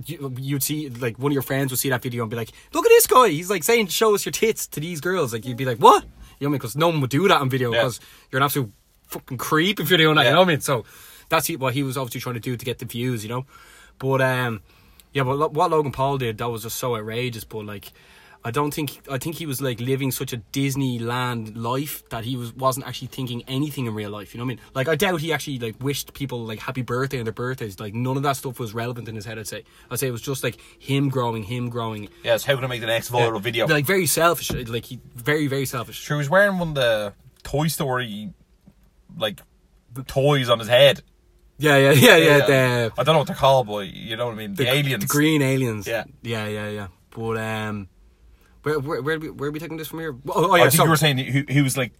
you, 0.05 0.33
you'd 0.39 0.63
see 0.63 0.89
like 0.89 1.19
one 1.19 1.31
of 1.31 1.33
your 1.33 1.41
friends 1.41 1.71
would 1.71 1.79
see 1.79 1.89
that 1.89 2.01
video 2.01 2.23
and 2.23 2.29
be 2.29 2.37
like, 2.37 2.51
"Look 2.73 2.85
at 2.85 2.89
this 2.89 3.05
guy! 3.07 3.29
He's 3.29 3.49
like 3.49 3.63
saying, 3.63 3.87
show 3.87 4.15
us 4.15 4.25
your 4.25 4.31
tits 4.31 4.65
to 4.67 4.79
these 4.79 5.01
girls." 5.01 5.33
Like 5.33 5.45
you'd 5.45 5.57
be 5.57 5.65
like, 5.65 5.79
"What?" 5.79 6.03
You 6.03 6.09
know 6.09 6.11
what 6.11 6.39
I 6.39 6.45
mean? 6.45 6.51
Because 6.53 6.75
no 6.77 6.87
one 6.87 7.01
would 7.01 7.09
do 7.09 7.27
that 7.27 7.41
on 7.41 7.49
video 7.49 7.73
Yeah. 7.73 7.79
because 7.79 7.99
you're 8.31 8.39
an 8.39 8.45
absolute 8.45 8.71
fucking 9.07 9.37
creep 9.37 9.79
if 9.81 9.89
you're 9.89 9.97
doing 9.97 10.15
that. 10.15 10.21
Yeah. 10.23 10.29
You 10.29 10.33
know 10.35 10.41
what 10.41 10.47
I 10.47 10.51
mean? 10.51 10.61
So 10.61 10.85
that's 11.27 11.49
what 11.49 11.73
he 11.73 11.83
was 11.83 11.97
obviously 11.97 12.21
trying 12.21 12.35
to 12.35 12.39
do 12.39 12.55
to 12.55 12.65
get 12.65 12.79
the 12.79 12.85
views. 12.85 13.23
You 13.23 13.29
know, 13.29 13.45
but 13.97 14.21
um, 14.21 14.61
yeah, 15.11 15.23
but 15.23 15.51
what 15.51 15.71
Logan 15.71 15.91
Paul 15.91 16.17
did 16.17 16.37
that 16.37 16.47
was 16.49 16.63
just 16.63 16.77
so 16.77 16.95
outrageous. 16.95 17.43
But 17.43 17.65
like. 17.65 17.91
I 18.43 18.51
don't 18.51 18.73
think 18.73 19.01
I 19.11 19.17
think 19.17 19.35
he 19.35 19.45
was 19.45 19.61
like 19.61 19.81
living 19.81 20.11
such 20.11 20.31
a 20.31 20.37
Disneyland 20.37 21.57
life 21.57 22.07
that 22.09 22.23
he 22.23 22.37
was 22.37 22.53
wasn't 22.53 22.87
actually 22.87 23.09
thinking 23.09 23.43
anything 23.47 23.85
in 23.85 23.93
real 23.93 24.09
life. 24.11 24.33
You 24.33 24.37
know 24.37 24.45
what 24.45 24.53
I 24.53 24.55
mean? 24.55 24.61
Like 24.73 24.87
I 24.87 24.95
doubt 24.95 25.19
he 25.19 25.33
actually 25.33 25.59
like 25.59 25.75
wished 25.81 26.13
people 26.13 26.45
like 26.45 26.59
happy 26.59 26.81
birthday 26.81 27.19
on 27.19 27.25
their 27.25 27.33
birthdays. 27.33 27.79
Like 27.79 27.93
none 27.93 28.15
of 28.15 28.23
that 28.23 28.37
stuff 28.37 28.57
was 28.57 28.73
relevant 28.73 29.09
in 29.09 29.15
his 29.15 29.25
head. 29.25 29.37
I'd 29.37 29.47
say. 29.47 29.63
I'd 29.91 29.99
say 29.99 30.07
it 30.07 30.11
was 30.11 30.21
just 30.21 30.43
like 30.43 30.59
him 30.79 31.09
growing, 31.09 31.43
him 31.43 31.69
growing. 31.69 32.07
Yes, 32.23 32.45
how 32.45 32.55
can 32.55 32.63
I 32.63 32.67
make 32.67 32.81
the 32.81 32.87
next 32.87 33.11
viral 33.11 33.41
video? 33.41 33.67
Like 33.67 33.85
very 33.85 34.05
selfish. 34.05 34.51
Like 34.51 34.85
he 34.85 35.01
very 35.15 35.47
very 35.47 35.65
selfish. 35.65 35.99
Sure, 35.99 36.15
he 36.15 36.19
was 36.19 36.29
wearing 36.29 36.59
one 36.59 36.69
of 36.69 36.75
the 36.75 37.13
Toy 37.43 37.67
Story, 37.67 38.33
like, 39.17 39.41
toys 40.07 40.49
on 40.49 40.59
his 40.59 40.67
head. 40.67 41.01
Yeah, 41.57 41.77
yeah, 41.77 41.91
yeah, 41.91 42.15
yeah. 42.15 42.45
The, 42.45 42.91
I 42.97 43.03
don't 43.03 43.15
know 43.15 43.19
what 43.19 43.27
they're 43.27 43.35
called, 43.35 43.67
but 43.67 43.87
you 43.87 44.15
know 44.15 44.27
what 44.27 44.33
I 44.33 44.37
mean. 44.37 44.53
The, 44.53 44.69
aliens. 44.69 45.03
the 45.03 45.07
green 45.07 45.41
aliens. 45.41 45.87
Yeah. 45.87 46.05
yeah, 46.21 46.47
yeah, 46.47 46.69
yeah. 46.69 46.87
But 47.11 47.37
um, 47.37 47.89
where 48.63 48.79
where 48.79 49.01
where 49.01 49.15
are 49.15 49.19
we, 49.19 49.29
where 49.29 49.49
are 49.49 49.51
we 49.51 49.59
taking 49.59 49.77
this 49.77 49.87
from 49.87 49.99
here? 49.99 50.15
Oh, 50.29 50.49
oh 50.49 50.53
I 50.53 50.61
think 50.61 50.73
so, 50.73 50.83
you 50.83 50.89
were 50.89 50.95
saying 50.95 51.17
he, 51.17 51.45
he 51.47 51.61
was 51.61 51.77
like 51.77 51.93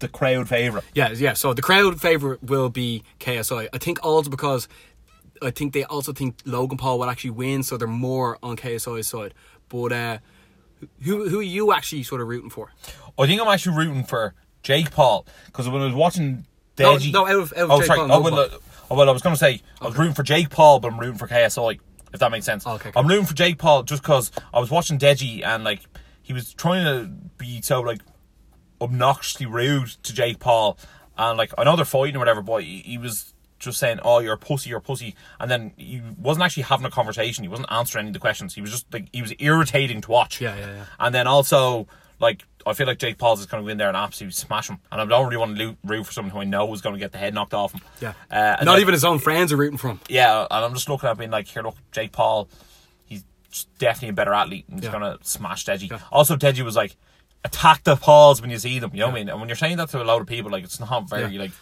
the 0.00 0.08
crowd 0.08 0.48
favorite. 0.48 0.84
Yeah, 0.94 1.12
yeah. 1.12 1.34
So 1.34 1.54
the 1.54 1.62
crowd 1.62 2.00
favorite 2.00 2.42
will 2.42 2.68
be 2.68 3.02
KSI. 3.20 3.68
I 3.72 3.78
think 3.78 4.04
also 4.04 4.30
because 4.30 4.68
I 5.42 5.50
think 5.50 5.72
they 5.72 5.84
also 5.84 6.12
think 6.12 6.40
Logan 6.44 6.78
Paul 6.78 6.98
will 6.98 7.10
actually 7.10 7.30
win, 7.30 7.62
so 7.62 7.76
they're 7.76 7.88
more 7.88 8.38
on 8.42 8.56
KSI's 8.56 9.06
side. 9.06 9.34
But 9.68 9.92
uh, 9.92 10.18
who 11.02 11.28
who 11.28 11.40
are 11.40 11.42
you 11.42 11.72
actually 11.72 12.02
sort 12.02 12.20
of 12.20 12.28
rooting 12.28 12.50
for? 12.50 12.72
I 13.18 13.26
think 13.26 13.40
I'm 13.40 13.48
actually 13.48 13.76
rooting 13.76 14.04
for 14.04 14.34
Jake 14.62 14.90
Paul 14.90 15.26
because 15.46 15.68
when 15.68 15.82
I 15.82 15.86
was 15.86 15.94
watching 15.94 16.46
No, 16.78 16.96
Deji, 16.96 17.12
no, 17.12 17.26
out 17.26 17.36
of- 17.36 17.52
out 17.52 17.58
of 17.58 17.70
oh 17.70 17.78
Jake 17.78 17.86
sorry, 17.86 17.98
Paul 18.00 18.12
oh, 18.12 18.20
well, 18.20 18.38
uh, 18.38 18.48
oh, 18.90 18.96
well, 18.96 19.08
I 19.08 19.12
was 19.12 19.22
going 19.22 19.34
to 19.34 19.38
say 19.38 19.60
I 19.80 19.86
was 19.86 19.96
rooting 19.96 20.14
for 20.14 20.22
Jake 20.22 20.50
Paul, 20.50 20.80
but 20.80 20.92
I'm 20.92 20.98
rooting 20.98 21.18
for 21.18 21.28
KSI. 21.28 21.78
If 22.14 22.20
that 22.20 22.30
makes 22.30 22.46
sense. 22.46 22.64
Oh, 22.64 22.74
okay, 22.74 22.92
cool. 22.92 23.02
I'm 23.02 23.08
rooting 23.08 23.26
for 23.26 23.34
Jake 23.34 23.58
Paul 23.58 23.82
just 23.82 24.00
because 24.00 24.30
I 24.54 24.60
was 24.60 24.70
watching 24.70 24.98
Deji 24.98 25.44
and 25.44 25.64
like 25.64 25.80
he 26.22 26.32
was 26.32 26.54
trying 26.54 26.84
to 26.84 27.10
be 27.36 27.60
so 27.60 27.80
like 27.80 28.00
obnoxiously 28.80 29.46
rude 29.46 29.88
to 30.04 30.14
Jake 30.14 30.38
Paul, 30.38 30.78
and 31.18 31.36
like 31.36 31.52
I 31.58 31.64
know 31.64 31.74
they're 31.74 31.84
fighting 31.84 32.16
or 32.16 32.20
whatever, 32.20 32.40
but 32.40 32.62
he, 32.62 32.78
he 32.78 32.98
was 32.98 33.34
just 33.58 33.78
saying, 33.78 33.98
"Oh, 34.04 34.20
you're 34.20 34.34
a 34.34 34.38
pussy, 34.38 34.70
you're 34.70 34.78
a 34.78 34.82
pussy," 34.82 35.16
and 35.40 35.50
then 35.50 35.72
he 35.76 36.00
wasn't 36.16 36.44
actually 36.44 36.62
having 36.62 36.86
a 36.86 36.90
conversation. 36.90 37.42
He 37.42 37.48
wasn't 37.48 37.70
answering 37.72 38.04
any 38.04 38.10
of 38.10 38.14
the 38.14 38.20
questions. 38.20 38.54
He 38.54 38.60
was 38.60 38.70
just 38.70 38.92
like 38.92 39.08
he 39.12 39.20
was 39.20 39.34
irritating 39.40 40.00
to 40.02 40.10
watch. 40.10 40.40
Yeah, 40.40 40.56
yeah, 40.56 40.66
yeah. 40.66 40.84
And 41.00 41.14
then 41.14 41.26
also 41.26 41.88
like 42.20 42.46
I 42.66 42.72
feel 42.72 42.86
like 42.86 42.98
Jake 42.98 43.18
Paul's 43.18 43.40
is 43.40 43.46
going 43.46 43.62
to 43.62 43.66
go 43.66 43.70
in 43.70 43.78
there 43.78 43.88
and 43.88 43.96
absolutely 43.96 44.32
smash 44.34 44.68
him, 44.70 44.78
and 44.92 45.00
I 45.00 45.04
don't 45.04 45.24
really 45.26 45.36
want 45.36 45.56
to 45.58 45.76
root 45.84 46.04
for 46.06 46.12
someone 46.12 46.30
who 46.32 46.40
I 46.40 46.44
know 46.44 46.72
is 46.72 46.80
going 46.80 46.94
to 46.94 46.98
get 46.98 47.12
the 47.12 47.18
head 47.18 47.34
knocked 47.34 47.54
off 47.54 47.72
him. 47.72 47.80
Yeah, 48.00 48.12
uh, 48.30 48.62
not 48.64 48.78
even 48.80 48.92
his 48.94 49.04
own 49.04 49.18
friends 49.18 49.52
are 49.52 49.56
rooting 49.56 49.78
for 49.78 49.88
him. 49.88 50.00
yeah, 50.08 50.46
and 50.50 50.64
I'm 50.64 50.74
just 50.74 50.88
looking 50.88 51.08
at 51.08 51.18
being 51.18 51.30
like, 51.30 51.46
here, 51.48 51.62
look, 51.62 51.76
Jake 51.92 52.12
Paul, 52.12 52.48
he's 53.06 53.24
definitely 53.78 54.08
a 54.10 54.12
better 54.14 54.32
athlete 54.32 54.64
and 54.68 54.78
he's 54.78 54.84
Yeah. 54.86 54.92
gonna 54.92 55.18
smash 55.22 55.64
Deji. 55.64 55.90
Yeah. 55.90 55.98
Also, 56.10 56.36
Deji 56.36 56.62
was 56.64 56.76
like, 56.76 56.96
attack 57.44 57.84
the 57.84 57.96
Pauls 57.96 58.40
when 58.40 58.50
you 58.50 58.58
see 58.58 58.78
them. 58.78 58.90
You 58.94 59.00
know 59.00 59.06
what 59.08 59.12
I 59.12 59.18
mean? 59.18 59.28
And 59.28 59.38
when 59.40 59.48
you're 59.48 59.56
saying 59.56 59.76
that 59.76 59.90
to 59.90 60.02
a 60.02 60.04
lot 60.04 60.20
of 60.22 60.26
people, 60.26 60.50
like 60.50 60.64
it's 60.64 60.80
not 60.80 61.08
very 61.10 61.32
Yeah. 61.34 61.42
like 61.42 61.52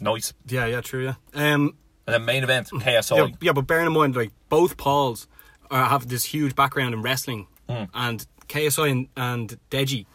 nice. 0.00 0.32
Yeah, 0.46 0.66
yeah, 0.66 0.80
true. 0.80 1.04
Yeah. 1.04 1.14
Um, 1.34 1.76
And 2.06 2.14
then 2.14 2.24
main 2.24 2.42
event, 2.44 2.68
KSI. 2.70 3.16
yeah, 3.16 3.26
yeah, 3.40 3.52
but 3.52 3.62
bearing 3.66 3.86
in 3.86 3.92
mind, 3.92 4.16
like 4.16 4.30
both 4.48 4.76
Pauls 4.76 5.26
uh, 5.70 5.88
have 5.88 6.08
this 6.08 6.24
huge 6.24 6.54
background 6.54 6.94
in 6.94 7.02
wrestling, 7.02 7.48
and 7.68 8.26
KSI 8.48 8.90
and, 8.90 9.08
and 9.16 9.58
Deji. 9.70 10.06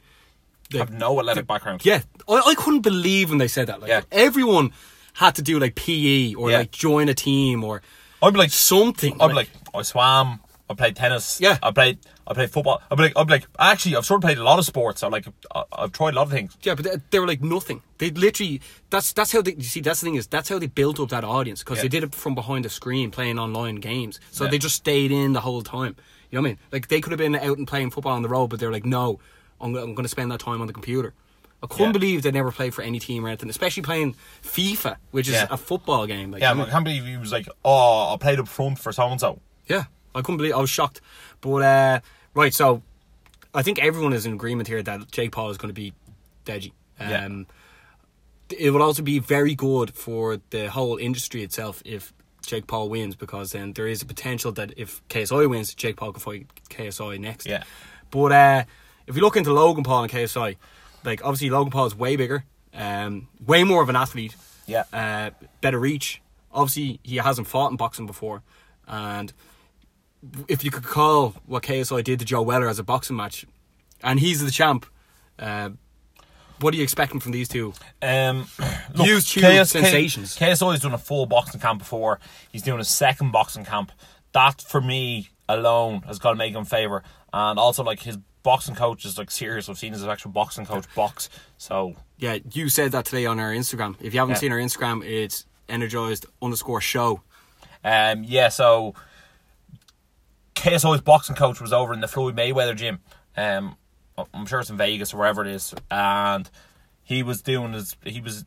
they- 0.69 0.77
have 0.79 0.91
no 0.91 1.19
athletic 1.19 1.47
background. 1.47 1.85
Yeah, 1.85 2.01
I, 2.29 2.33
I 2.47 2.55
couldn't 2.55 2.81
believe 2.81 3.29
when 3.29 3.37
they 3.39 3.47
said 3.47 3.67
that. 3.67 3.81
Like 3.81 3.89
Yeah. 3.89 4.01
everyone 4.11 4.71
had 5.13 5.35
to 5.35 5.41
do 5.41 5.59
like 5.59 5.75
PE 5.75 6.33
or 6.35 6.51
Yeah. 6.51 6.59
like 6.59 6.71
join 6.71 7.09
a 7.09 7.13
team 7.13 7.63
or 7.63 7.81
I'd 8.23 8.33
be 8.33 8.39
like, 8.39 8.51
something. 8.51 9.19
I'd 9.19 9.27
be 9.29 9.33
like, 9.33 9.49
I 9.73 9.81
swam. 9.81 10.39
I 10.69 10.73
played 10.73 10.95
tennis. 10.95 11.41
Yeah. 11.41 11.57
I 11.61 11.71
played. 11.71 11.97
I 12.25 12.33
played 12.33 12.49
football. 12.51 12.81
I'd 12.89 12.95
be 12.95 13.03
like, 13.03 13.13
I'd 13.17 13.27
be 13.27 13.33
like, 13.33 13.47
actually, 13.59 13.97
I've 13.97 14.05
sort 14.05 14.19
of 14.19 14.21
played 14.21 14.37
a 14.37 14.43
lot 14.43 14.57
of 14.59 14.63
sports. 14.65 15.03
I 15.03 15.07
like, 15.09 15.25
I've 15.73 15.91
tried 15.91 16.13
a 16.13 16.15
lot 16.17 16.27
of 16.27 16.31
things. 16.31 16.55
yeah, 16.61 16.75
but 16.75 16.85
they, 16.85 16.91
they 17.09 17.19
were 17.19 17.27
like 17.27 17.41
nothing. 17.41 17.81
They 17.97 18.11
literally 18.11 18.61
that's 18.89 19.11
that's 19.11 19.33
how 19.33 19.41
they 19.41 19.55
you 19.55 19.63
see 19.63 19.81
that's 19.81 19.99
the 19.99 20.05
thing 20.05 20.15
is 20.15 20.27
that's 20.27 20.47
how 20.47 20.57
they 20.59 20.67
built 20.67 20.99
up 21.01 21.09
that 21.09 21.25
audience 21.25 21.61
because 21.61 21.79
Yeah. 21.79 21.83
they 21.83 21.87
did 21.89 22.03
it 22.05 22.15
from 22.15 22.35
behind 22.35 22.65
a 22.65 22.69
screen 22.69 23.11
playing 23.11 23.37
online 23.39 23.77
games. 23.77 24.19
So 24.31 24.45
Yeah. 24.45 24.51
they 24.51 24.59
just 24.59 24.75
stayed 24.75 25.11
in 25.11 25.33
the 25.33 25.41
whole 25.41 25.61
time. 25.61 25.97
You 26.31 26.37
know 26.37 26.41
what 26.43 26.47
I 26.47 26.51
mean? 26.51 26.57
Like 26.71 26.87
they 26.87 27.01
could 27.01 27.11
have 27.11 27.17
been 27.19 27.35
out 27.35 27.57
and 27.57 27.67
playing 27.67 27.91
football 27.91 28.13
on 28.13 28.21
the 28.21 28.29
road, 28.29 28.47
but 28.47 28.59
they're 28.59 28.71
like, 28.71 28.85
no, 28.85 29.19
I'm, 29.59 29.75
I'm 29.75 29.93
going 29.93 30.03
to 30.03 30.09
spend 30.09 30.31
that 30.31 30.39
time 30.39 30.61
on 30.61 30.67
the 30.67 30.73
computer. 30.73 31.13
I 31.63 31.67
couldn't 31.67 31.87
Yeah. 31.87 31.91
believe 31.91 32.21
they 32.23 32.31
never 32.31 32.51
played 32.51 32.73
for 32.73 32.81
any 32.81 32.99
team 32.99 33.23
or 33.23 33.27
anything, 33.27 33.49
especially 33.49 33.83
playing 33.83 34.15
FIFA, 34.41 34.95
which 35.11 35.27
is 35.27 35.33
Yeah. 35.35 35.47
a 35.51 35.57
football 35.57 36.07
game. 36.07 36.31
Like, 36.31 36.41
Yeah, 36.41 36.51
you 36.53 36.57
know 36.57 36.65
I 36.65 36.69
can't 36.69 36.83
believe 36.83 37.05
he 37.05 37.17
was 37.17 37.31
like, 37.31 37.47
oh, 37.63 38.13
I 38.13 38.17
played 38.17 38.39
up 38.39 38.47
front 38.47 38.79
for 38.79 38.91
so 38.91 39.07
and 39.07 39.19
so. 39.19 39.39
Yeah, 39.67 39.83
I 40.15 40.21
couldn't 40.21 40.37
believe. 40.37 40.53
I 40.55 40.59
was 40.61 40.69
shocked. 40.71 41.01
But 41.41 41.61
uh, 41.61 41.99
right, 42.33 42.53
so 42.53 42.81
I 43.53 43.61
think 43.61 43.77
everyone 43.79 44.13
is 44.13 44.25
in 44.25 44.33
agreement 44.33 44.67
here 44.69 44.81
that 44.81 45.11
Jake 45.11 45.31
Paul 45.33 45.49
is 45.51 45.57
going 45.57 45.69
to 45.69 45.73
be. 45.73 45.93
Yeah. 46.47 47.25
Um, 47.25 47.45
It 48.49 48.71
will 48.71 48.81
also 48.81 49.01
be 49.03 49.19
very 49.19 49.55
good 49.55 49.93
for 49.93 50.39
the 50.49 50.69
whole 50.69 50.97
industry 50.97 51.41
itself 51.43 51.81
if 51.85 52.11
Jake 52.41 52.67
Paul 52.67 52.89
wins, 52.89 53.15
because 53.15 53.51
then 53.51 53.73
there 53.73 53.87
is 53.87 54.01
a 54.01 54.05
potential 54.05 54.51
that 54.53 54.73
if 54.77 55.01
KSI 55.09 55.49
wins, 55.49 55.73
Jake 55.73 55.95
Paul 55.97 56.11
can 56.13 56.19
fight 56.21 56.47
KSI 56.69 57.19
next. 57.19 57.45
Yeah. 57.47 57.63
But 58.09 58.31
uh, 58.31 58.63
if 59.07 59.15
you 59.15 59.21
look 59.21 59.35
into 59.37 59.53
Logan 59.53 59.83
Paul 59.83 60.03
and 60.03 60.11
KSI, 60.11 60.57
like 61.03 61.23
obviously 61.23 61.49
Logan 61.49 61.71
Paul 61.71 61.85
is 61.85 61.95
way 61.95 62.15
bigger, 62.15 62.43
um, 62.73 63.27
way 63.45 63.63
more 63.63 63.81
of 63.81 63.89
an 63.89 63.95
athlete 63.95 64.35
Yeah. 64.67 64.83
uh, 64.93 65.31
better 65.61 65.79
reach. 65.79 66.21
Obviously, 66.51 66.99
he 67.03 67.17
hasn't 67.17 67.47
fought 67.47 67.71
in 67.71 67.77
boxing 67.77 68.05
before, 68.05 68.43
and 68.87 69.31
if 70.47 70.63
you 70.63 70.69
could 70.71 70.83
call 70.83 71.35
what 71.45 71.63
KSI 71.63 72.03
did 72.03 72.19
to 72.19 72.25
Joe 72.25 72.41
Weller 72.41 72.67
as 72.67 72.77
a 72.79 72.83
boxing 72.83 73.15
match, 73.15 73.45
and 74.03 74.19
he's 74.19 74.43
the 74.43 74.51
champ, 74.51 74.85
uh, 75.39 75.69
what 76.61 76.73
are 76.73 76.77
you 76.77 76.83
expecting 76.83 77.19
from 77.19 77.31
these 77.31 77.47
two? 77.47 77.73
Um, 78.01 78.47
Huge, 78.95 79.31
huge 79.31 79.67
sensations. 79.67 80.37
KSI 80.37 80.71
has 80.71 80.81
done 80.81 80.93
a 80.93 80.97
full 80.97 81.25
boxing 81.25 81.59
camp 81.61 81.79
before. 81.79 82.19
He's 82.51 82.61
doing 82.61 82.79
a 82.79 82.85
second 82.85 83.31
boxing 83.31 83.65
camp. 83.65 83.91
That 84.33 84.61
for 84.61 84.79
me 84.81 85.29
alone 85.49 86.01
has 86.07 86.19
got 86.19 86.31
to 86.31 86.35
make 86.35 86.53
him 86.53 86.65
favour. 86.65 87.03
And 87.33 87.57
also, 87.59 87.83
like 87.83 88.01
his 88.01 88.17
boxing 88.43 88.75
coach 88.75 89.05
is 89.05 89.17
like 89.17 89.29
serious. 89.31 89.69
I've 89.69 89.77
seen 89.77 89.93
his 89.93 90.03
actual 90.05 90.31
boxing 90.31 90.65
coach 90.65 90.85
box. 90.95 91.29
So 91.57 91.95
Yeah, 92.17 92.37
you 92.53 92.69
said 92.69 92.91
that 92.93 93.05
today 93.05 93.25
on 93.25 93.39
our 93.39 93.51
Instagram. 93.51 93.95
If 94.01 94.13
you 94.13 94.19
haven't 94.19 94.35
Yeah. 94.35 94.39
seen 94.39 94.51
our 94.51 94.57
Instagram, 94.59 95.05
it's 95.05 95.45
energized 95.69 96.25
underscore 96.41 96.81
show. 96.81 97.21
Um, 97.83 98.23
yeah, 98.23 98.49
so 98.49 98.93
KSI's 100.55 101.01
boxing 101.01 101.35
coach 101.35 101.59
was 101.61 101.73
over 101.73 101.93
in 101.93 102.01
the 102.01 102.07
Floyd 102.07 102.35
Mayweather 102.35 102.75
gym. 102.75 102.99
Um, 103.35 103.75
I'm 104.33 104.45
sure 104.45 104.59
it's 104.59 104.69
in 104.69 104.77
Vegas 104.77 105.13
or 105.13 105.17
wherever 105.17 105.41
it 105.43 105.47
is, 105.51 105.73
and 105.89 106.49
he 107.03 107.23
was 107.23 107.41
doing 107.41 107.73
his. 107.73 107.95
He 108.03 108.21
was 108.21 108.45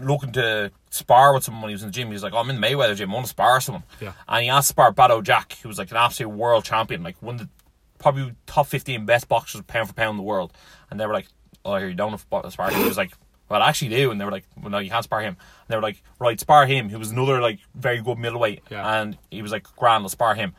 looking 0.00 0.32
to 0.32 0.70
spar 0.90 1.34
with 1.34 1.44
someone 1.44 1.62
when 1.62 1.68
he 1.70 1.74
was 1.74 1.82
in 1.82 1.88
the 1.88 1.92
gym. 1.92 2.08
He 2.08 2.12
was 2.12 2.22
like, 2.22 2.32
oh, 2.32 2.38
"I'm 2.38 2.50
in 2.50 2.60
the 2.60 2.66
Mayweather 2.66 2.94
gym. 2.96 3.10
I 3.10 3.14
want 3.14 3.26
to 3.26 3.30
spar 3.30 3.60
someone." 3.60 3.82
Yeah. 4.00 4.12
And 4.28 4.44
he 4.44 4.48
asked 4.50 4.68
to 4.68 4.72
spar 4.72 4.92
Badou 4.92 5.22
Jack, 5.22 5.56
who 5.62 5.68
was 5.68 5.78
like 5.78 5.90
an 5.90 5.96
absolute 5.96 6.30
world 6.30 6.64
champion, 6.64 7.02
like 7.02 7.20
one 7.20 7.34
of 7.36 7.40
the 7.42 7.48
probably 7.98 8.32
top 8.46 8.66
15 8.68 9.06
best 9.06 9.28
boxers 9.28 9.62
pound 9.62 9.88
for 9.88 9.94
pound 9.94 10.10
in 10.12 10.16
the 10.18 10.22
world. 10.22 10.52
And 10.90 10.98
they 11.00 11.06
were 11.06 11.12
like, 11.14 11.26
"Oh, 11.64 11.76
you 11.76 11.94
don't 11.94 12.10
have 12.12 12.42
to 12.42 12.50
spar 12.50 12.70
him." 12.70 12.80
He 12.82 12.88
was 12.88 12.96
like. 12.96 13.12
Well, 13.50 13.62
I 13.62 13.70
actually 13.70 13.88
do, 13.96 14.10
and 14.10 14.20
they 14.20 14.26
were 14.26 14.30
like, 14.30 14.44
"Well, 14.60 14.68
no, 14.70 14.76
you 14.76 14.90
can't 14.90 15.02
spar 15.02 15.22
him." 15.22 15.28
And 15.38 15.68
they 15.68 15.74
were 15.76 15.80
like, 15.80 16.02
"Right, 16.18 16.38
spar 16.38 16.66
him." 16.66 16.90
He 16.90 16.96
was 16.96 17.12
another 17.12 17.40
like 17.40 17.60
very 17.74 18.02
good 18.02 18.18
middleweight, 18.18 18.62
Yeah. 18.68 19.00
and 19.00 19.16
he 19.30 19.40
was 19.40 19.50
like, 19.52 19.64
"Grand, 19.74 20.04
let's 20.04 20.12
spar 20.12 20.34
him." 20.34 20.54